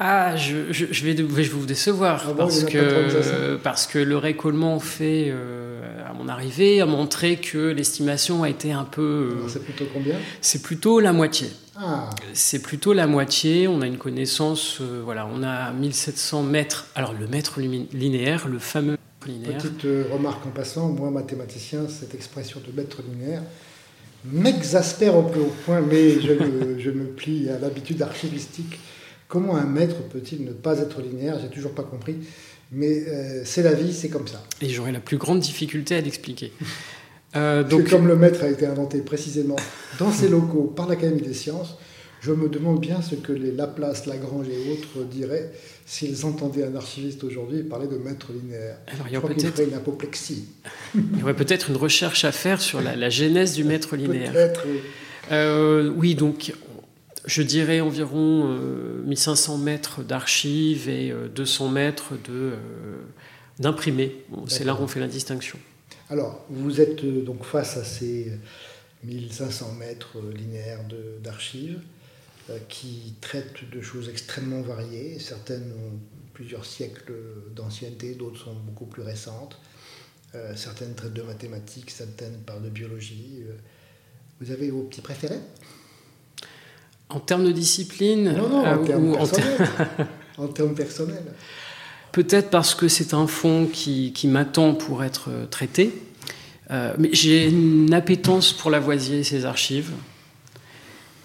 ah, 0.00 0.36
je, 0.36 0.72
je, 0.72 0.86
je, 0.92 1.04
vais, 1.04 1.16
je, 1.16 1.24
vais, 1.24 1.42
vous 1.42 1.66
décevoir 1.66 2.22
Ah 2.24 2.32
bon, 2.32 2.36
parce, 2.36 2.62
que, 2.62 2.78
3500. 2.78 3.32
parce 3.64 3.86
que 3.88 3.98
le 3.98 4.16
récollement 4.16 4.78
fait 4.78 5.26
euh, 5.28 6.08
à 6.08 6.12
mon 6.12 6.28
arrivée 6.28 6.80
a 6.80 6.86
montré 6.86 7.36
que 7.36 7.58
l'estimation 7.72 8.44
a 8.44 8.48
été 8.48 8.70
un 8.72 8.84
peu. 8.84 9.40
Euh, 9.42 9.48
C'est 9.48 9.64
plutôt 9.64 9.84
combien? 9.92 10.14
c'est 10.40 10.62
plutôt 10.62 11.00
la 11.00 11.12
moitié. 11.12 11.48
Ah, 11.76 12.10
C'est 12.32 12.62
plutôt 12.62 12.92
la 12.92 13.08
moitié. 13.08 13.66
On 13.66 13.80
a 13.80 13.88
une 13.88 13.98
connaissance, 13.98 14.78
euh, 14.80 15.02
voilà, 15.04 15.28
on 15.32 15.42
a 15.42 15.72
1700 15.72 16.44
mètres. 16.44 16.86
Alors 16.94 17.12
le 17.12 17.26
mètre 17.26 17.60
linéaire, 17.60 18.46
le 18.46 18.60
fameux 18.60 18.98
linéaire. 19.26 19.56
petite 19.58 19.82
remarque 20.12 20.46
en 20.46 20.50
passant, 20.50 20.90
moi 20.90 21.10
mathématicien, 21.10 21.88
cette 21.88 22.14
expression 22.14 22.60
de 22.64 22.72
mètre 22.80 23.02
linéaire 23.02 23.42
m'exaspère 24.32 25.16
au 25.16 25.22
plus 25.22 25.40
haut 25.40 25.54
point, 25.64 25.80
mais 25.80 26.20
je 26.20 26.32
me, 26.32 26.78
je 26.78 26.90
me 26.90 27.06
plie 27.06 27.48
à 27.50 27.58
l'habitude 27.58 28.02
archivistique. 28.02 28.78
Comment 29.28 29.56
un 29.56 29.66
mètre 29.66 29.96
peut-il 30.08 30.44
ne 30.44 30.52
pas 30.52 30.78
être 30.78 31.02
linéaire? 31.02 31.38
J'ai 31.40 31.48
toujours 31.48 31.72
pas 31.72 31.82
compris. 31.82 32.16
Mais 32.70 33.04
euh, 33.08 33.42
c'est 33.44 33.62
la 33.62 33.72
vie, 33.72 33.92
c'est 33.92 34.08
comme 34.08 34.26
ça. 34.28 34.42
Et 34.60 34.68
j'aurai 34.68 34.92
la 34.92 35.00
plus 35.00 35.16
grande 35.16 35.40
difficulté 35.40 35.96
à 35.96 36.00
l'expliquer. 36.00 36.52
Euh, 37.36 37.62
Donc, 37.62 37.88
comme 37.88 38.06
le 38.06 38.16
mètre 38.16 38.42
a 38.42 38.48
été 38.48 38.66
inventé 38.66 39.00
précisément 39.00 39.56
dans 39.98 40.12
ces 40.12 40.28
locaux 40.28 40.72
par 40.74 40.88
l'Académie 40.88 41.22
des 41.22 41.34
sciences, 41.34 41.76
je 42.20 42.32
me 42.32 42.48
demande 42.48 42.80
bien 42.80 43.00
ce 43.02 43.14
que 43.14 43.32
les 43.32 43.52
Laplace, 43.52 44.06
Lagrange 44.06 44.46
et 44.48 44.72
autres 44.72 45.04
diraient 45.08 45.52
s'ils 45.86 46.26
entendaient 46.26 46.64
un 46.64 46.74
archiviste 46.74 47.22
aujourd'hui 47.24 47.62
parler 47.62 47.86
de 47.86 47.96
mètre 47.96 48.32
linéaire. 48.32 48.76
alors, 48.88 49.06
il 49.06 49.10
y 49.10 49.14
Je 49.14 49.18
aura 49.18 49.28
crois 49.28 49.34
qu'il 49.34 49.50
peut-être 49.50 49.68
une 49.68 49.74
apoplexie. 49.74 50.46
il 50.94 51.18
y 51.18 51.22
aurait 51.22 51.36
peut-être 51.36 51.70
une 51.70 51.76
recherche 51.76 52.24
à 52.24 52.32
faire 52.32 52.60
sur 52.60 52.80
la, 52.80 52.96
la 52.96 53.10
genèse 53.10 53.54
du 53.54 53.64
mètre 53.64 53.96
linéaire. 53.96 54.32
Euh, 55.30 55.90
oui, 55.96 56.14
donc 56.14 56.52
je 57.26 57.42
dirais 57.42 57.80
environ 57.80 58.46
euh, 58.50 59.02
1500 59.04 59.58
mètres 59.58 60.02
d'archives 60.02 60.88
et 60.88 61.10
euh, 61.10 61.28
200 61.28 61.68
mètres 61.68 62.12
de, 62.28 62.32
euh, 62.32 62.56
d'imprimés. 63.58 64.16
Bon, 64.30 64.44
c'est 64.46 64.64
là 64.64 64.74
où 64.74 64.78
on 64.82 64.86
fait 64.86 65.00
la 65.00 65.08
distinction. 65.08 65.58
Alors, 66.10 66.44
vous 66.48 66.80
êtes 66.80 67.04
euh, 67.04 67.22
donc 67.22 67.44
face 67.44 67.76
à 67.76 67.84
ces 67.84 68.32
1500 69.04 69.74
mètres 69.78 70.16
euh, 70.16 70.32
linéaires 70.34 70.84
de- 70.88 71.22
d'archives 71.22 71.78
euh, 71.78 71.82
qui 72.68 73.14
traitent 73.20 73.68
de 73.70 73.80
choses 73.80 74.08
extrêmement 74.08 74.62
variées. 74.62 75.18
Certaines 75.18 75.70
ont 75.72 75.98
plusieurs 76.34 76.64
siècles 76.64 77.12
d'ancienneté, 77.54 78.14
d'autres 78.14 78.38
sont 78.44 78.54
beaucoup 78.54 78.86
plus 78.86 79.02
récentes. 79.02 79.58
Euh, 80.34 80.54
certaines 80.56 80.94
traitent 80.94 81.14
de 81.14 81.22
mathématiques, 81.22 81.90
certaines 81.90 82.38
parlent 82.46 82.62
de 82.62 82.68
biologie. 82.70 83.40
Euh, 83.40 83.52
Vous 84.40 84.50
avez 84.50 84.70
vos 84.70 84.82
petits 84.82 85.00
préférés? 85.00 85.40
En 87.08 87.20
termes 87.20 87.44
de 87.44 87.52
discipline, 87.52 88.32
Non, 88.34 88.48
non, 88.48 88.64
euh, 88.66 88.74
en 88.76 88.84
termes 88.84 89.08
en 89.10 89.16
personnels. 89.16 89.68
en 90.38 90.48
termes 90.48 90.74
personnels. 90.74 91.32
peut-être 92.12 92.50
parce 92.50 92.74
que 92.74 92.88
c'est 92.88 93.14
un 93.14 93.26
fonds 93.26 93.66
qui, 93.66 94.12
qui 94.12 94.28
m'attend 94.28 94.74
pour 94.74 95.02
être 95.04 95.30
euh, 95.30 95.46
traité, 95.46 95.92
Euh, 96.70 96.92
mais 96.98 97.08
j'ai 97.12 97.48
une 97.48 97.94
appétence 97.94 98.52
pour 98.52 98.70
Lavoisier 98.70 99.20
et 99.20 99.24
ses 99.24 99.46
archives. 99.46 99.90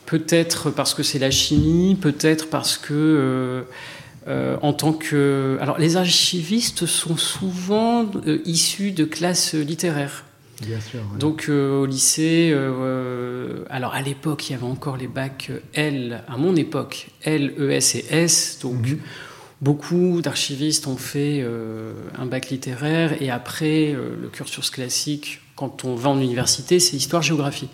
Peut-être 0.05 0.69
parce 0.69 0.93
que 0.93 1.03
c'est 1.03 1.19
la 1.19 1.31
chimie, 1.31 1.95
peut-être 1.95 2.50
parce 2.50 2.77
que 2.77 3.63
en 4.27 4.74
tant 4.74 4.93
que... 4.93 5.57
Alors 5.62 5.77
les 5.77 5.98
archivistes 5.98 6.86
sont 6.86 7.17
souvent 7.17 8.10
issus 8.45 8.91
de 8.91 9.05
classes 9.05 9.53
littéraires. 9.53 10.25
Bien 10.62 10.79
sûr. 10.79 11.00
Donc 11.19 11.50
au 11.50 11.86
lycée, 11.86 12.53
alors 13.69 13.93
à 13.93 14.01
l'époque, 14.01 14.50
il 14.50 14.53
y 14.53 14.55
avait 14.55 14.65
encore 14.65 14.98
les 14.98 15.07
bacs 15.07 15.51
L, 15.74 16.24
à 16.27 16.38
mon 16.38 16.55
époque, 16.55 17.07
L, 17.24 17.53
ES 17.60 17.98
et 17.98 18.05
S. 18.12 18.60
Donc 18.62 18.88
mhm. 18.88 19.00
Beaucoup 19.63 20.22
d'archivistes 20.22 20.88
ont 20.88 20.98
fait 20.98 21.39
euh, 21.41 21.93
un 22.19 22.25
bac 22.25 22.50
littéraire 22.50 23.22
et 23.22 23.31
après 23.31 23.93
euh, 23.93 24.13
le 24.22 24.27
cursus 24.27 24.69
classique, 24.69 25.39
quand 25.55 25.86
on 25.86 25.95
va 25.95 26.10
en 26.10 26.19
université, 26.19 26.81
c'est 26.81 26.98
histoire-géographie. 26.98 27.69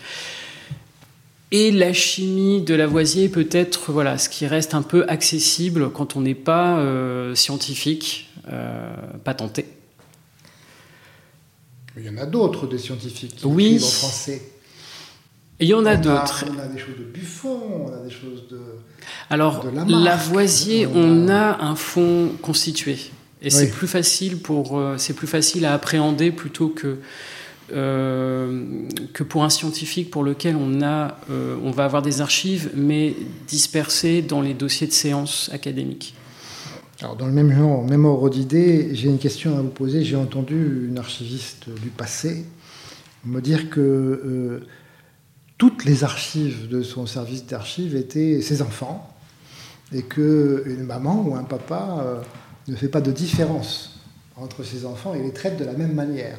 Et 1.52 1.72
la 1.72 1.94
chimie 1.94 2.62
de 2.62 2.76
Lavoisier 2.76 3.28
peut 3.28 3.50
être 3.52 3.92
voilà, 3.92 4.18
ce 4.18 4.30
qui 4.30 4.46
reste 4.46 4.76
un 4.76 4.84
peu 4.84 5.06
accessible 5.08 5.92
quand 5.92 6.16
on 6.16 6.22
n'est 6.22 6.36
pas 6.36 6.78
euh, 6.78 7.34
scientifique, 7.36 8.30
pas 9.24 9.34
tenté. 9.34 9.66
Il 11.98 12.06
y 12.06 12.10
en 12.10 12.18
a 12.18 12.26
d'autres 12.26 12.68
des 12.68 12.78
scientifiques 12.78 13.36
qui 13.36 13.46
oui. 13.46 13.66
écrivent 13.66 13.84
en 13.84 13.88
français. 13.88 14.42
il 15.60 15.68
y 15.68 15.74
en 15.74 15.86
a, 15.86 15.96
d'autres. 15.96 16.46
On 16.50 16.60
a 16.60 16.68
des 16.68 16.80
choses 16.80 16.98
de 16.98 17.04
Buffon, 17.04 17.88
on 17.88 17.94
a 17.94 17.98
des 17.98 18.12
choses 18.12 18.48
de. 18.50 18.60
Alors, 19.30 19.66
Lavoisier, 19.88 20.88
on 20.88 21.28
a 21.28 21.62
un 21.62 21.76
fond 21.76 22.32
constitué. 22.42 22.98
Et 23.42 23.50
c'est 23.50 23.70
plus 23.70 23.88
facile 23.88 24.40
pour, 24.40 24.78
euh, 24.78 24.98
c'est 24.98 25.14
plus 25.14 25.28
facile 25.28 25.66
à 25.66 25.74
appréhender 25.74 26.32
plutôt 26.32 26.70
que 26.70 26.88
euh, 26.88 26.96
que 27.72 29.24
pour 29.24 29.44
un 29.44 29.50
scientifique 29.50 30.12
pour 30.12 30.24
lequel 30.24 30.56
on 30.56 30.82
a, 30.82 31.18
euh, 31.30 31.58
on 31.64 31.72
va 31.72 31.86
avoir 31.86 32.02
des 32.02 32.22
archives, 32.22 32.72
mais 32.76 33.16
dispersées 33.48 34.22
dans 34.22 34.42
les 34.42 34.54
dossiers 34.54 34.88
de 34.88 34.92
séances 34.92 35.50
académiques. 35.54 36.16
Alors, 37.02 37.16
dans 37.16 37.28
le 37.28 37.32
même 37.32 37.54
genre, 37.54 37.84
même 37.86 38.06
ordre 38.06 38.30
d'idée, 38.30 38.90
j'ai 38.94 39.08
une 39.08 39.20
question 39.20 39.58
à 39.58 39.62
vous 39.62 39.70
poser. 39.70 40.04
J'ai 40.04 40.18
entendu 40.18 40.88
une 40.90 40.98
archiviste 40.98 41.70
du 41.82 41.90
passé 41.90 42.46
me 43.26 43.42
dire 43.42 43.70
que 43.70 44.62
toutes 45.60 45.84
les 45.84 46.04
archives 46.06 46.70
de 46.70 46.82
son 46.82 47.06
service 47.06 47.46
d'archives 47.46 47.96
étaient 47.96 48.42
ses 48.42 48.62
enfants 48.62 49.14
et 49.94 50.04
qu'une 50.04 50.84
maman 50.84 51.22
ou 51.28 51.36
un 51.36 51.44
papa 51.44 52.00
euh, 52.02 52.22
ne 52.68 52.76
fait 52.76 52.88
pas 52.88 53.02
de 53.02 53.12
différence 53.12 54.00
entre 54.38 54.64
ses 54.64 54.86
enfants 54.86 55.14
et 55.14 55.22
les 55.22 55.34
traite 55.34 55.58
de 55.60 55.66
la 55.66 55.74
même 55.74 55.94
manière. 55.94 56.38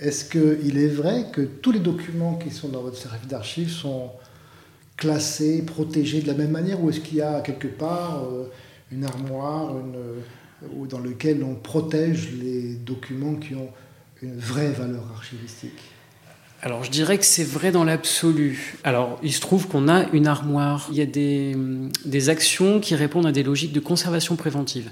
Est-ce 0.00 0.24
qu'il 0.24 0.78
est 0.78 0.88
vrai 0.88 1.26
que 1.30 1.42
tous 1.42 1.72
les 1.72 1.78
documents 1.78 2.36
qui 2.36 2.50
sont 2.50 2.68
dans 2.68 2.80
votre 2.80 2.96
service 2.96 3.28
d'archives 3.28 3.70
sont 3.70 4.10
classés, 4.96 5.62
protégés 5.62 6.22
de 6.22 6.26
la 6.26 6.34
même 6.34 6.50
manière 6.50 6.82
ou 6.82 6.90
est-ce 6.90 7.00
qu'il 7.00 7.18
y 7.18 7.22
a 7.22 7.40
quelque 7.40 7.68
part 7.68 8.24
euh, 8.24 8.50
une 8.92 9.04
armoire 9.04 9.74
une, 9.78 10.88
dans 10.88 10.98
laquelle 10.98 11.42
on 11.42 11.54
protège 11.54 12.30
les 12.32 12.74
documents 12.74 13.34
qui 13.34 13.54
ont 13.54 13.70
une 14.22 14.38
vraie 14.38 14.70
valeur 14.72 15.04
archivistique? 15.14 15.80
Alors 16.62 16.84
je 16.84 16.90
dirais 16.90 17.16
que 17.16 17.24
c'est 17.24 17.44
vrai 17.44 17.72
dans 17.72 17.84
l'absolu. 17.84 18.76
Alors 18.84 19.18
il 19.22 19.32
se 19.32 19.40
trouve 19.40 19.66
qu'on 19.66 19.88
a 19.88 20.06
une 20.12 20.26
armoire. 20.26 20.88
Il 20.90 20.98
y 20.98 21.00
a 21.00 21.06
des, 21.06 21.56
des, 22.04 22.28
actions 22.28 22.80
qui 22.80 22.94
répondent 22.94 23.24
à 23.24 23.32
des 23.32 23.42
logiques 23.42 23.72
de 23.72 23.80
conservation 23.80 24.36
préventive. 24.36 24.90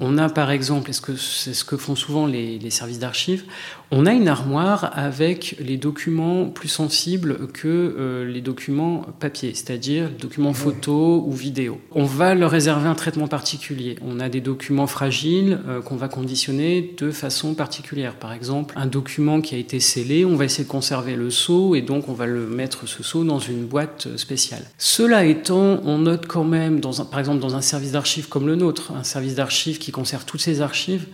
On 0.00 0.18
a 0.18 0.28
par 0.28 0.50
exemple, 0.50 0.90
est-ce 0.90 1.00
que 1.00 1.14
c'est 1.14 1.54
ce 1.54 1.64
que 1.64 1.76
font 1.76 1.94
souvent 1.94 2.26
les, 2.26 2.58
les 2.58 2.70
services 2.70 2.98
d'archives, 2.98 3.44
on 3.92 4.04
a 4.04 4.12
une 4.12 4.26
armoire 4.26 4.90
avec 4.94 5.56
les 5.60 5.76
documents 5.76 6.46
plus 6.46 6.68
sensibles 6.68 7.48
que 7.52 7.68
euh, 7.68 8.24
les 8.24 8.40
documents 8.40 9.06
papier, 9.20 9.52
c'est-à-dire 9.54 10.10
documents 10.10 10.52
photos 10.52 11.22
ou 11.24 11.32
vidéo. 11.32 11.80
On 11.92 12.04
va 12.04 12.34
leur 12.34 12.50
réserver 12.50 12.88
un 12.88 12.94
traitement 12.94 13.28
particulier. 13.28 13.96
On 14.02 14.18
a 14.18 14.28
des 14.28 14.40
documents 14.40 14.88
fragiles 14.88 15.60
euh, 15.68 15.80
qu'on 15.80 15.96
va 15.96 16.08
conditionner 16.08 16.94
de 16.98 17.12
façon 17.12 17.54
particulière. 17.54 18.16
Par 18.16 18.32
exemple, 18.32 18.74
un 18.76 18.86
document 18.86 19.40
qui 19.40 19.54
a 19.54 19.58
été 19.58 19.78
scellé, 19.78 20.24
on 20.24 20.34
va 20.34 20.46
essayer 20.46 20.64
de 20.64 20.68
conserver 20.68 21.14
le 21.14 21.30
sceau 21.30 21.76
et 21.76 21.82
donc 21.82 22.08
on 22.08 22.12
va 22.12 22.26
le 22.26 22.46
mettre 22.46 22.88
ce 22.88 23.04
sceau 23.04 23.22
dans 23.22 23.38
une 23.38 23.66
boîte 23.66 24.16
spéciale. 24.16 24.62
Cela 24.78 25.24
étant, 25.24 25.80
on 25.84 25.98
note 25.98 26.26
quand 26.26 26.44
même, 26.44 26.80
dans 26.80 27.00
un, 27.02 27.04
par 27.04 27.20
exemple 27.20 27.40
dans 27.40 27.54
un 27.54 27.60
service 27.60 27.92
d'archives 27.92 28.28
comme 28.28 28.48
le 28.48 28.56
nôtre, 28.56 28.92
un 28.92 29.04
service 29.04 29.36
d'archives 29.36 29.78
qui 29.78 29.92
conserve 29.92 30.24
toutes 30.24 30.40
ces 30.40 30.60
archives, 30.60 31.06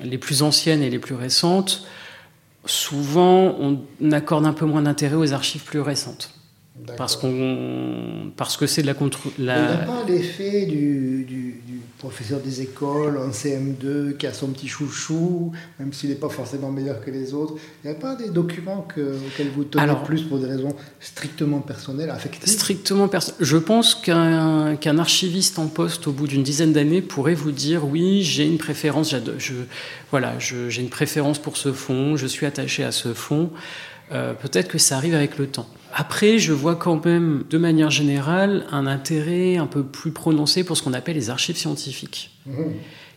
les 0.00 0.18
plus 0.18 0.42
anciennes 0.42 0.82
et 0.82 0.90
les 0.90 0.98
plus 0.98 1.14
récentes, 1.14 1.86
souvent 2.66 3.56
on 3.58 3.80
accorde 4.12 4.46
un 4.46 4.52
peu 4.52 4.66
moins 4.66 4.82
d'intérêt 4.82 5.16
aux 5.16 5.32
archives 5.32 5.64
plus 5.64 5.80
récentes. 5.80 6.35
Parce, 6.96 7.16
qu'on, 7.16 8.32
parce 8.36 8.56
que 8.56 8.66
c'est 8.66 8.82
de 8.82 8.86
la 8.86 8.94
contre. 8.94 9.20
La... 9.38 9.56
Il 9.56 9.62
n'y 9.62 9.74
a 9.74 9.78
pas 9.78 10.04
l'effet 10.06 10.66
du, 10.66 11.24
du, 11.24 11.62
professeur 11.98 12.40
des 12.40 12.60
écoles 12.60 13.16
en 13.16 13.30
CM2 13.30 14.16
qui 14.16 14.26
a 14.26 14.32
son 14.32 14.48
petit 14.48 14.68
chouchou, 14.68 15.52
même 15.78 15.92
s'il 15.92 16.10
n'est 16.10 16.16
pas 16.16 16.28
forcément 16.28 16.70
meilleur 16.70 17.00
que 17.00 17.10
les 17.10 17.32
autres. 17.32 17.54
Il 17.82 17.90
n'y 17.90 17.96
a 17.96 17.98
pas 17.98 18.14
des 18.14 18.28
documents 18.28 18.82
que, 18.82 19.00
auxquels 19.00 19.48
vous 19.48 19.64
tenez 19.64 19.92
plus 20.04 20.22
pour 20.22 20.38
des 20.38 20.46
raisons 20.46 20.74
strictement 21.00 21.60
personnelles, 21.60 22.10
affectives? 22.10 22.52
Strictement 22.52 23.08
personnelles. 23.08 23.40
Je 23.40 23.56
pense 23.56 23.94
qu'un, 23.94 24.76
qu'un 24.76 24.98
archiviste 24.98 25.58
en 25.58 25.68
poste 25.68 26.06
au 26.06 26.12
bout 26.12 26.26
d'une 26.26 26.42
dizaine 26.42 26.72
d'années 26.72 27.02
pourrait 27.02 27.34
vous 27.34 27.52
dire 27.52 27.86
oui, 27.88 28.22
j'ai 28.22 28.46
une 28.46 28.58
préférence, 28.58 29.14
je, 29.38 29.54
voilà, 30.10 30.38
j'ai 30.38 30.82
une 30.82 30.90
préférence 30.90 31.38
pour 31.38 31.56
ce 31.56 31.72
fond, 31.72 32.16
je 32.16 32.26
suis 32.26 32.46
attaché 32.46 32.84
à 32.84 32.92
ce 32.92 33.14
fond. 33.14 33.50
Euh, 34.12 34.34
peut-être 34.34 34.68
que 34.68 34.78
ça 34.78 34.96
arrive 34.96 35.14
avec 35.14 35.38
le 35.38 35.48
temps. 35.48 35.68
Après, 35.92 36.38
je 36.38 36.52
vois 36.52 36.76
quand 36.76 37.04
même, 37.04 37.44
de 37.48 37.58
manière 37.58 37.90
générale, 37.90 38.66
un 38.70 38.86
intérêt 38.86 39.56
un 39.56 39.66
peu 39.66 39.82
plus 39.84 40.12
prononcé 40.12 40.62
pour 40.62 40.76
ce 40.76 40.82
qu'on 40.82 40.92
appelle 40.92 41.16
les 41.16 41.30
archives 41.30 41.56
scientifiques, 41.56 42.30
mmh. 42.46 42.52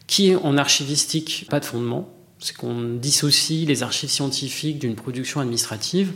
qui 0.07 0.35
en 0.35 0.57
archivistique 0.57 1.45
pas 1.49 1.59
de 1.59 1.65
fondement. 1.65 2.09
C'est 2.39 2.55
qu'on 2.55 2.95
dissocie 2.95 3.67
les 3.67 3.83
archives 3.83 4.09
scientifiques 4.09 4.79
d'une 4.79 4.95
production 4.95 5.41
administrative, 5.41 6.13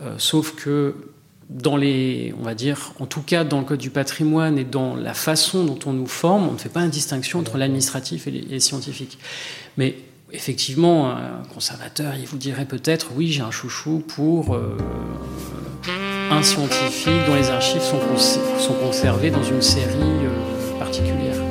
euh, 0.00 0.14
sauf 0.16 0.54
que 0.54 0.94
dans 1.50 1.76
les, 1.76 2.32
on 2.38 2.44
va 2.44 2.54
dire, 2.54 2.92
en 3.00 3.06
tout 3.06 3.22
cas 3.22 3.42
dans 3.42 3.58
le 3.58 3.64
code 3.64 3.80
du 3.80 3.90
patrimoine 3.90 4.56
et 4.56 4.64
dans 4.64 4.94
la 4.94 5.14
façon 5.14 5.64
dont 5.64 5.78
on 5.84 5.92
nous 5.92 6.06
forme, 6.06 6.48
on 6.48 6.52
ne 6.52 6.58
fait 6.58 6.68
pas 6.68 6.82
une 6.82 6.90
distinction 6.90 7.40
entre 7.40 7.58
l'administratif 7.58 8.28
et 8.28 8.30
les 8.30 8.60
scientifiques. 8.60 9.18
Mais 9.76 9.96
effectivement, 10.32 11.10
un 11.10 11.42
conservateur, 11.52 12.14
il 12.18 12.26
vous 12.26 12.38
dirait 12.38 12.64
peut-être, 12.64 13.08
oui, 13.14 13.28
j'ai 13.28 13.42
un 13.42 13.50
chouchou 13.50 14.02
pour 14.06 14.54
euh, 14.54 14.76
un 16.30 16.42
scientifique 16.42 17.26
dont 17.26 17.34
les 17.34 17.50
archives 17.50 17.82
sont, 17.82 18.74
conservées 18.74 19.30
dans 19.30 19.42
une 19.42 19.62
série 19.62 19.96
euh, 20.00 20.78
particulière. 20.78 21.49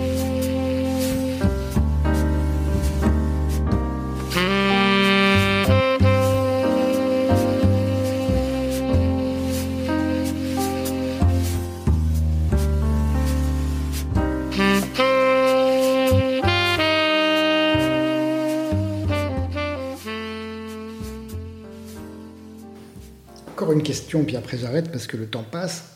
Question, 23.90 24.24
puis 24.24 24.36
après 24.36 24.56
j'arrête 24.56 24.92
parce 24.92 25.08
que 25.08 25.18
le 25.18 25.26
temps 25.26 25.44
passe. 25.44 25.96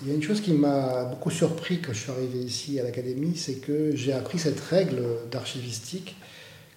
Il 0.00 0.08
y 0.08 0.10
a 0.10 0.14
une 0.14 0.24
chose 0.24 0.40
qui 0.40 0.54
m'a 0.54 1.04
beaucoup 1.04 1.30
surpris 1.30 1.80
quand 1.80 1.92
je 1.92 2.00
suis 2.00 2.10
arrivé 2.10 2.40
ici 2.40 2.80
à 2.80 2.82
l'Académie, 2.82 3.36
c'est 3.36 3.60
que 3.60 3.94
j'ai 3.94 4.12
appris 4.12 4.40
cette 4.40 4.58
règle 4.58 5.04
d'archivistique 5.30 6.16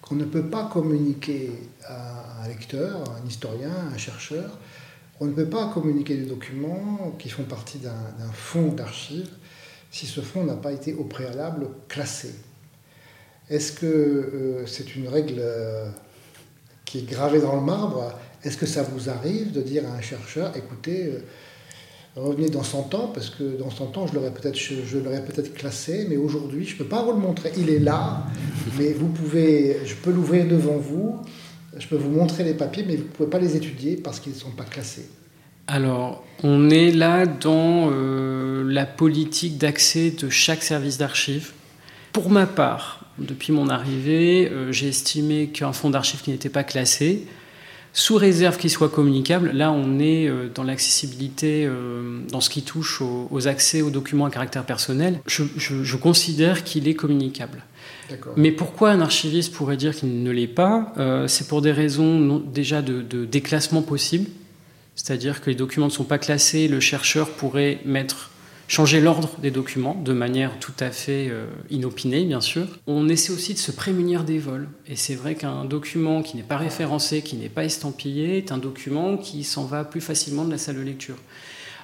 qu'on 0.02 0.14
ne 0.14 0.24
peut 0.24 0.46
pas 0.46 0.70
communiquer 0.72 1.50
à 1.84 2.44
un 2.44 2.46
lecteur, 2.46 3.02
un 3.10 3.26
historien, 3.26 3.74
un 3.92 3.98
chercheur. 3.98 4.56
On 5.18 5.24
ne 5.24 5.32
peut 5.32 5.48
pas 5.48 5.68
communiquer 5.74 6.14
des 6.16 6.26
documents 6.26 7.16
qui 7.18 7.28
font 7.28 7.42
partie 7.42 7.78
d'un 7.78 8.32
fonds 8.32 8.70
d'archives 8.70 9.30
si 9.90 10.06
ce 10.06 10.20
fonds 10.20 10.44
n'a 10.44 10.54
pas 10.54 10.70
été 10.70 10.94
au 10.94 11.02
préalable 11.02 11.66
classé. 11.88 12.32
Est-ce 13.50 13.72
que 13.72 13.86
euh, 13.86 14.66
c'est 14.66 14.94
une 14.94 15.08
règle 15.08 15.40
euh, 15.40 15.88
qui 16.86 17.00
est 17.00 17.10
gravée 17.10 17.40
dans 17.40 17.56
le 17.56 17.62
marbre 17.62 18.14
est-ce 18.46 18.56
que 18.56 18.66
ça 18.66 18.84
vous 18.84 19.10
arrive 19.10 19.50
de 19.50 19.60
dire 19.60 19.82
à 19.86 19.96
un 19.96 20.00
chercheur, 20.00 20.52
écoutez, 20.56 21.06
euh, 21.06 21.18
revenez 22.14 22.48
dans 22.48 22.62
100 22.62 22.94
ans, 22.94 23.10
parce 23.12 23.28
que 23.28 23.58
dans 23.58 23.70
100 23.70 23.96
ans, 23.98 24.06
je 24.06 24.14
l'aurais 24.14 24.30
peut-être, 24.30 24.56
je, 24.56 24.98
peut-être 24.98 25.52
classé, 25.52 26.06
mais 26.08 26.16
aujourd'hui, 26.16 26.64
je 26.64 26.74
ne 26.74 26.78
peux 26.78 26.84
pas 26.84 27.02
vous 27.02 27.10
le 27.10 27.18
montrer. 27.18 27.50
Il 27.56 27.68
est 27.70 27.80
là, 27.80 28.24
mais 28.78 28.92
vous 28.92 29.08
pouvez, 29.08 29.78
je 29.84 29.94
peux 29.96 30.12
l'ouvrir 30.12 30.46
devant 30.46 30.76
vous, 30.76 31.16
je 31.76 31.88
peux 31.88 31.96
vous 31.96 32.10
montrer 32.10 32.44
les 32.44 32.54
papiers, 32.54 32.84
mais 32.86 32.94
vous 32.94 33.02
ne 33.02 33.08
pouvez 33.08 33.30
pas 33.30 33.40
les 33.40 33.56
étudier 33.56 33.96
parce 33.96 34.20
qu'ils 34.20 34.34
ne 34.34 34.38
sont 34.38 34.52
pas 34.52 34.64
classés. 34.64 35.08
Alors, 35.66 36.24
on 36.44 36.70
est 36.70 36.92
là 36.92 37.26
dans 37.26 37.90
euh, 37.90 38.62
la 38.64 38.86
politique 38.86 39.58
d'accès 39.58 40.12
de 40.12 40.28
chaque 40.28 40.62
service 40.62 40.98
d'archives. 40.98 41.50
Pour 42.12 42.30
ma 42.30 42.46
part, 42.46 43.05
depuis 43.18 43.52
mon 43.52 43.68
arrivée, 43.68 44.48
euh, 44.50 44.72
j'ai 44.72 44.88
estimé 44.88 45.48
qu'un 45.48 45.72
fonds 45.72 45.90
d'archives 45.90 46.22
qui 46.22 46.30
n'était 46.30 46.48
pas 46.48 46.64
classé, 46.64 47.26
sous 47.96 48.16
réserve 48.16 48.58
qu'il 48.58 48.68
soit 48.68 48.90
communicable. 48.90 49.52
Là, 49.52 49.72
on 49.72 49.98
est 49.98 50.28
euh, 50.28 50.50
dans 50.54 50.64
l'accessibilité, 50.64 51.64
euh, 51.64 52.20
dans 52.30 52.42
ce 52.42 52.50
qui 52.50 52.60
touche 52.60 53.00
aux, 53.00 53.48
accès 53.48 53.80
aux 53.80 53.88
documents 53.88 54.26
à 54.26 54.30
caractère 54.30 54.66
personnel. 54.66 55.18
Je, 55.26 55.96
considère 55.96 56.62
qu'il 56.62 56.88
est 56.88 56.94
communicable. 56.94 57.64
Mais 58.36 58.52
pourquoi 58.52 58.90
un 58.90 59.00
archiviste 59.00 59.54
pourrait 59.54 59.78
dire 59.78 59.96
qu'il 59.96 60.22
ne 60.22 60.30
l'est 60.30 60.46
pas 60.46 60.92
euh, 60.98 61.26
C'est 61.26 61.48
pour 61.48 61.62
des 61.62 61.72
raisons 61.72 62.38
déjà 62.38 62.82
de, 62.82 63.00
de 63.00 63.24
déclassement 63.24 63.80
possible. 63.80 64.28
C'est-à-dire 64.94 65.40
que 65.40 65.48
les 65.48 65.56
documents 65.56 65.86
ne 65.86 65.90
sont 65.90 66.04
pas 66.04 66.18
classés, 66.18 66.68
le 66.68 66.80
chercheur 66.80 67.30
pourrait 67.30 67.80
mettre 67.86 68.30
changer 68.68 69.00
l'ordre 69.00 69.30
des 69.40 69.50
documents 69.50 69.94
de 69.94 70.12
manière 70.12 70.58
tout 70.58 70.72
à 70.80 70.90
fait 70.90 71.28
euh, 71.30 71.46
inopinée, 71.70 72.24
bien 72.24 72.40
sûr. 72.40 72.66
On 72.86 73.08
essaie 73.08 73.32
aussi 73.32 73.54
de 73.54 73.58
se 73.58 73.70
prémunir 73.70 74.24
des 74.24 74.38
vols. 74.38 74.68
Et 74.86 74.96
c'est 74.96 75.14
vrai 75.14 75.34
qu'un 75.34 75.64
document 75.64 76.22
qui 76.22 76.36
n'est 76.36 76.42
pas 76.42 76.56
référencé, 76.56 77.22
qui 77.22 77.36
n'est 77.36 77.48
pas 77.48 77.64
estampillé, 77.64 78.38
est 78.38 78.52
un 78.52 78.58
document 78.58 79.16
qui 79.16 79.44
s'en 79.44 79.64
va 79.64 79.84
plus 79.84 80.00
facilement 80.00 80.44
de 80.44 80.50
la 80.50 80.58
salle 80.58 80.76
de 80.76 80.82
lecture. 80.82 81.16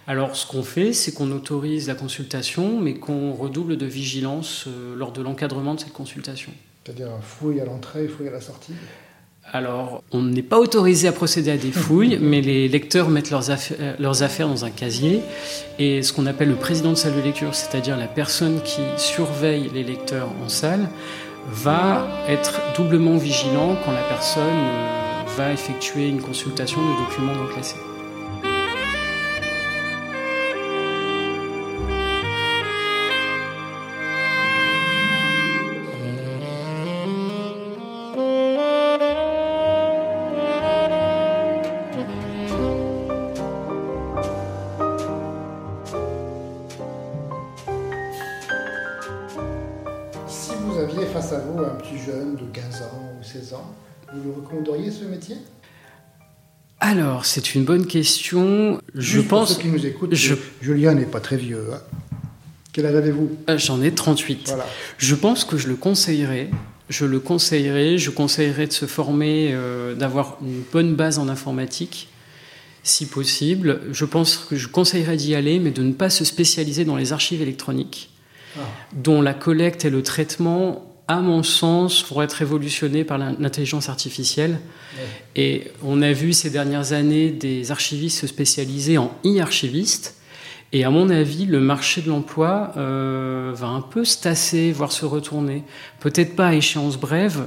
Alors 0.06 0.34
ce 0.34 0.46
qu'on 0.46 0.64
fait, 0.64 0.92
c'est 0.92 1.12
qu'on 1.12 1.30
autorise 1.30 1.86
la 1.86 1.94
consultation, 1.94 2.80
mais 2.80 2.94
qu'on 2.94 3.32
redouble 3.32 3.76
de 3.76 3.86
vigilance 3.86 4.64
euh, 4.66 4.96
lors 4.96 5.12
de 5.12 5.22
l'encadrement 5.22 5.74
de 5.74 5.80
cette 5.80 5.92
consultation. 5.92 6.52
C'est-à-dire 6.84 7.10
fouille 7.22 7.60
à 7.60 7.64
l'entrée, 7.64 8.08
fouille 8.08 8.26
à 8.26 8.32
la 8.32 8.40
sortie? 8.40 8.72
Alors, 9.54 10.02
on 10.12 10.22
n'est 10.22 10.42
pas 10.42 10.58
autorisé 10.58 11.08
à 11.08 11.12
procéder 11.12 11.50
à 11.50 11.58
des 11.58 11.72
fouilles, 11.72 12.18
mais 12.22 12.40
les 12.40 12.68
lecteurs 12.68 13.10
mettent 13.10 13.30
leurs 13.30 13.50
affaires, 13.50 13.76
euh, 13.80 13.94
leurs 13.98 14.22
affaires, 14.22 14.48
dans 14.48 14.64
un 14.64 14.70
casier. 14.70 15.20
Et 15.78 16.02
ce 16.02 16.14
qu'on 16.14 16.24
appelle 16.24 16.48
le 16.48 16.54
président 16.54 16.90
de 16.90 16.94
salle 16.94 17.14
de 17.14 17.20
lecture, 17.20 17.54
c'est-à-dire 17.54 17.98
la 17.98 18.06
personne 18.06 18.62
qui 18.62 18.80
surveille 18.96 19.70
les 19.74 19.84
lecteurs 19.84 20.28
en 20.42 20.48
salle, 20.48 20.88
va 21.50 22.06
être 22.28 22.60
doublement 22.76 23.16
vigilant 23.18 23.76
quand 23.84 23.92
la 23.92 24.02
personne 24.08 24.42
euh, 24.42 25.22
va 25.36 25.52
effectuer 25.52 26.08
une 26.08 26.20
consultation 26.20 26.80
de 26.80 27.04
documents 27.04 27.34
non 27.34 27.52
classés. 27.52 27.76
Alors, 57.22 57.30
c'est 57.30 57.54
une 57.54 57.62
bonne 57.62 57.86
question. 57.86 58.80
Je 58.96 59.20
pense. 59.20 59.54
Pour 59.54 59.56
ceux 59.56 59.62
qui 59.62 59.68
nous 59.68 59.86
écoutent, 59.86 60.12
Julien 60.60 60.94
n'est 60.94 61.06
pas 61.06 61.20
très 61.20 61.36
vieux. 61.36 61.68
Hein. 61.72 61.78
Quel 62.72 62.84
âge 62.84 62.96
avez-vous? 62.96 63.30
Euh, 63.48 63.56
J'en 63.58 63.80
ai 63.80 63.92
38. 63.92 64.52
Je 64.98 65.14
pense 65.14 65.44
que 65.44 65.56
je 65.56 65.68
le 65.68 65.76
conseillerais. 65.76 66.50
Je 66.88 67.04
le 67.04 67.20
conseillerais. 67.20 67.96
Je 67.96 68.10
conseillerais 68.10 68.66
de 68.66 68.72
se 68.72 68.86
former, 68.86 69.50
euh, 69.52 69.94
d'avoir 69.94 70.36
une 70.42 70.62
bonne 70.72 70.96
base 70.96 71.20
en 71.20 71.28
informatique, 71.28 72.08
si 72.82 73.06
possible. 73.06 73.82
Je 73.92 74.04
pense 74.04 74.36
que 74.36 74.56
je 74.56 74.66
conseillerais 74.66 75.16
d'y 75.16 75.36
aller, 75.36 75.60
mais 75.60 75.70
de 75.70 75.84
ne 75.84 75.92
pas 75.92 76.10
se 76.10 76.24
spécialiser 76.24 76.84
dans 76.84 76.96
les 76.96 77.12
archives 77.12 77.40
électroniques, 77.40 78.10
ah. 78.56 78.62
dont 78.94 79.22
la 79.22 79.34
collecte 79.34 79.84
et 79.84 79.90
le 79.90 80.02
traitement 80.02 80.91
à 81.16 81.20
mon 81.20 81.42
sens, 81.42 82.02
pourrait 82.02 82.24
être 82.24 82.34
révolutionné 82.34 83.04
par 83.04 83.18
l'intelligence 83.18 83.88
artificielle. 83.88 84.58
Et 85.36 85.64
on 85.82 86.02
a 86.02 86.12
vu 86.12 86.32
ces 86.32 86.50
dernières 86.50 86.92
années 86.92 87.30
des 87.30 87.70
archivistes 87.70 88.20
se 88.20 88.26
spécialiser 88.26 88.98
en 88.98 89.12
e-archivistes. 89.24 90.16
Et 90.74 90.84
à 90.84 90.90
mon 90.90 91.10
avis, 91.10 91.44
le 91.44 91.60
marché 91.60 92.00
de 92.00 92.08
l'emploi 92.08 92.72
euh, 92.76 93.52
va 93.54 93.68
un 93.68 93.82
peu 93.82 94.04
se 94.04 94.20
tasser, 94.20 94.72
voire 94.72 94.92
se 94.92 95.04
retourner. 95.04 95.64
Peut-être 96.00 96.34
pas 96.34 96.48
à 96.48 96.54
échéance 96.54 96.96
brève, 96.98 97.46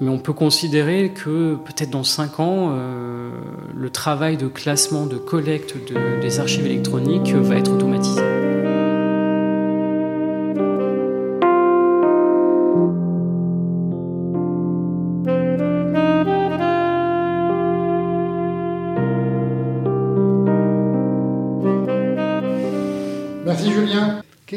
mais 0.00 0.08
on 0.08 0.18
peut 0.18 0.32
considérer 0.32 1.10
que 1.12 1.56
peut-être 1.56 1.90
dans 1.90 2.04
cinq 2.04 2.38
ans, 2.38 2.70
euh, 2.72 3.30
le 3.74 3.90
travail 3.90 4.36
de 4.36 4.46
classement, 4.46 5.06
de 5.06 5.16
collecte 5.16 5.74
des 6.20 6.38
archives 6.38 6.66
électroniques 6.66 7.32
va 7.34 7.56
être 7.56 7.72
automatisé. 7.72 8.27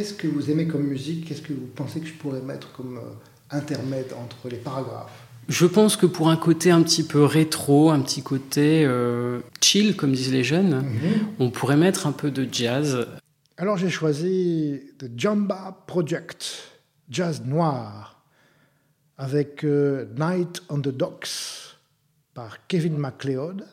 Qu'est-ce 0.02 0.16
que 0.16 0.28
vous 0.28 0.50
aimez 0.50 0.66
comme 0.66 0.82
musique? 0.82 1.28
Qu'est-ce 1.28 1.44
que 1.44 1.54
vous 1.54 1.68
pensez 1.76 2.00
que 2.00 2.08
je 2.08 2.14
pourrais 2.14 2.42
mettre 2.42 2.72
comme 2.72 2.98
euh, 2.98 3.02
intermède 3.52 4.12
entre 4.20 4.50
les 4.50 4.58
paragraphes? 4.58 5.28
Je 5.48 5.68
pense 5.68 5.96
que 5.96 6.08
pour 6.08 6.32
un 6.32 6.38
côté 6.38 6.72
un 6.72 6.82
petit 6.82 7.04
peu 7.04 7.24
rétro, 7.24 7.92
un 7.92 8.00
petit 8.00 8.24
côté 8.24 8.84
euh, 8.84 9.42
chill, 9.62 9.96
comme 9.96 10.12
disent 10.12 10.32
les 10.32 10.44
jeunes, 10.44 10.78
mhm. 10.78 11.28
on 11.38 11.52
pourrait 11.52 11.78
mettre 11.78 12.08
un 12.08 12.14
peu 12.14 12.32
de 12.32 12.52
jazz. 12.52 13.06
Alors 13.58 13.78
j'ai 13.78 13.92
choisi 13.92 14.82
The 14.98 15.06
Jamba 15.16 15.84
Project, 15.86 16.52
jazz 17.08 17.44
noir, 17.46 18.24
avec 19.20 19.64
euh, 19.64 20.08
Night 20.18 20.64
on 20.70 20.80
the 20.80 20.90
Docks 20.90 21.78
par 22.34 22.66
Kevin 22.66 22.98
MacLeod, 22.98 23.68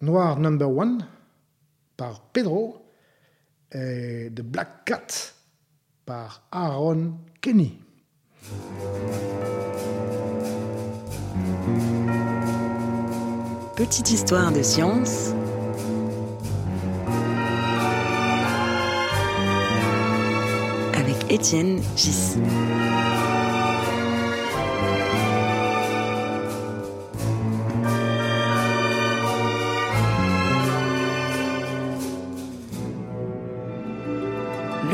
Noir 0.00 0.40
Number 0.40 0.68
One 0.68 1.06
par 1.96 2.22
Pedro 2.32 2.87
et 3.72 4.30
The 4.34 4.42
Black 4.42 4.84
Cat 4.84 5.34
par 6.06 6.42
Aaron 6.52 7.14
Kenny. 7.40 7.78
Petite 13.76 14.10
histoire 14.10 14.50
de 14.50 14.62
science. 14.62 15.32
Avec 20.94 21.30
Étienne 21.30 21.80
Gis. 21.96 22.36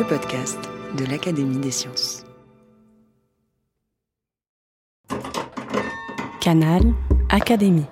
Podcast 0.04 0.58
de 0.98 1.04
l'Académie 1.06 1.58
des 1.58 1.70
sciences. 1.70 2.24
Canal 6.40 6.82
Académie. 7.30 7.86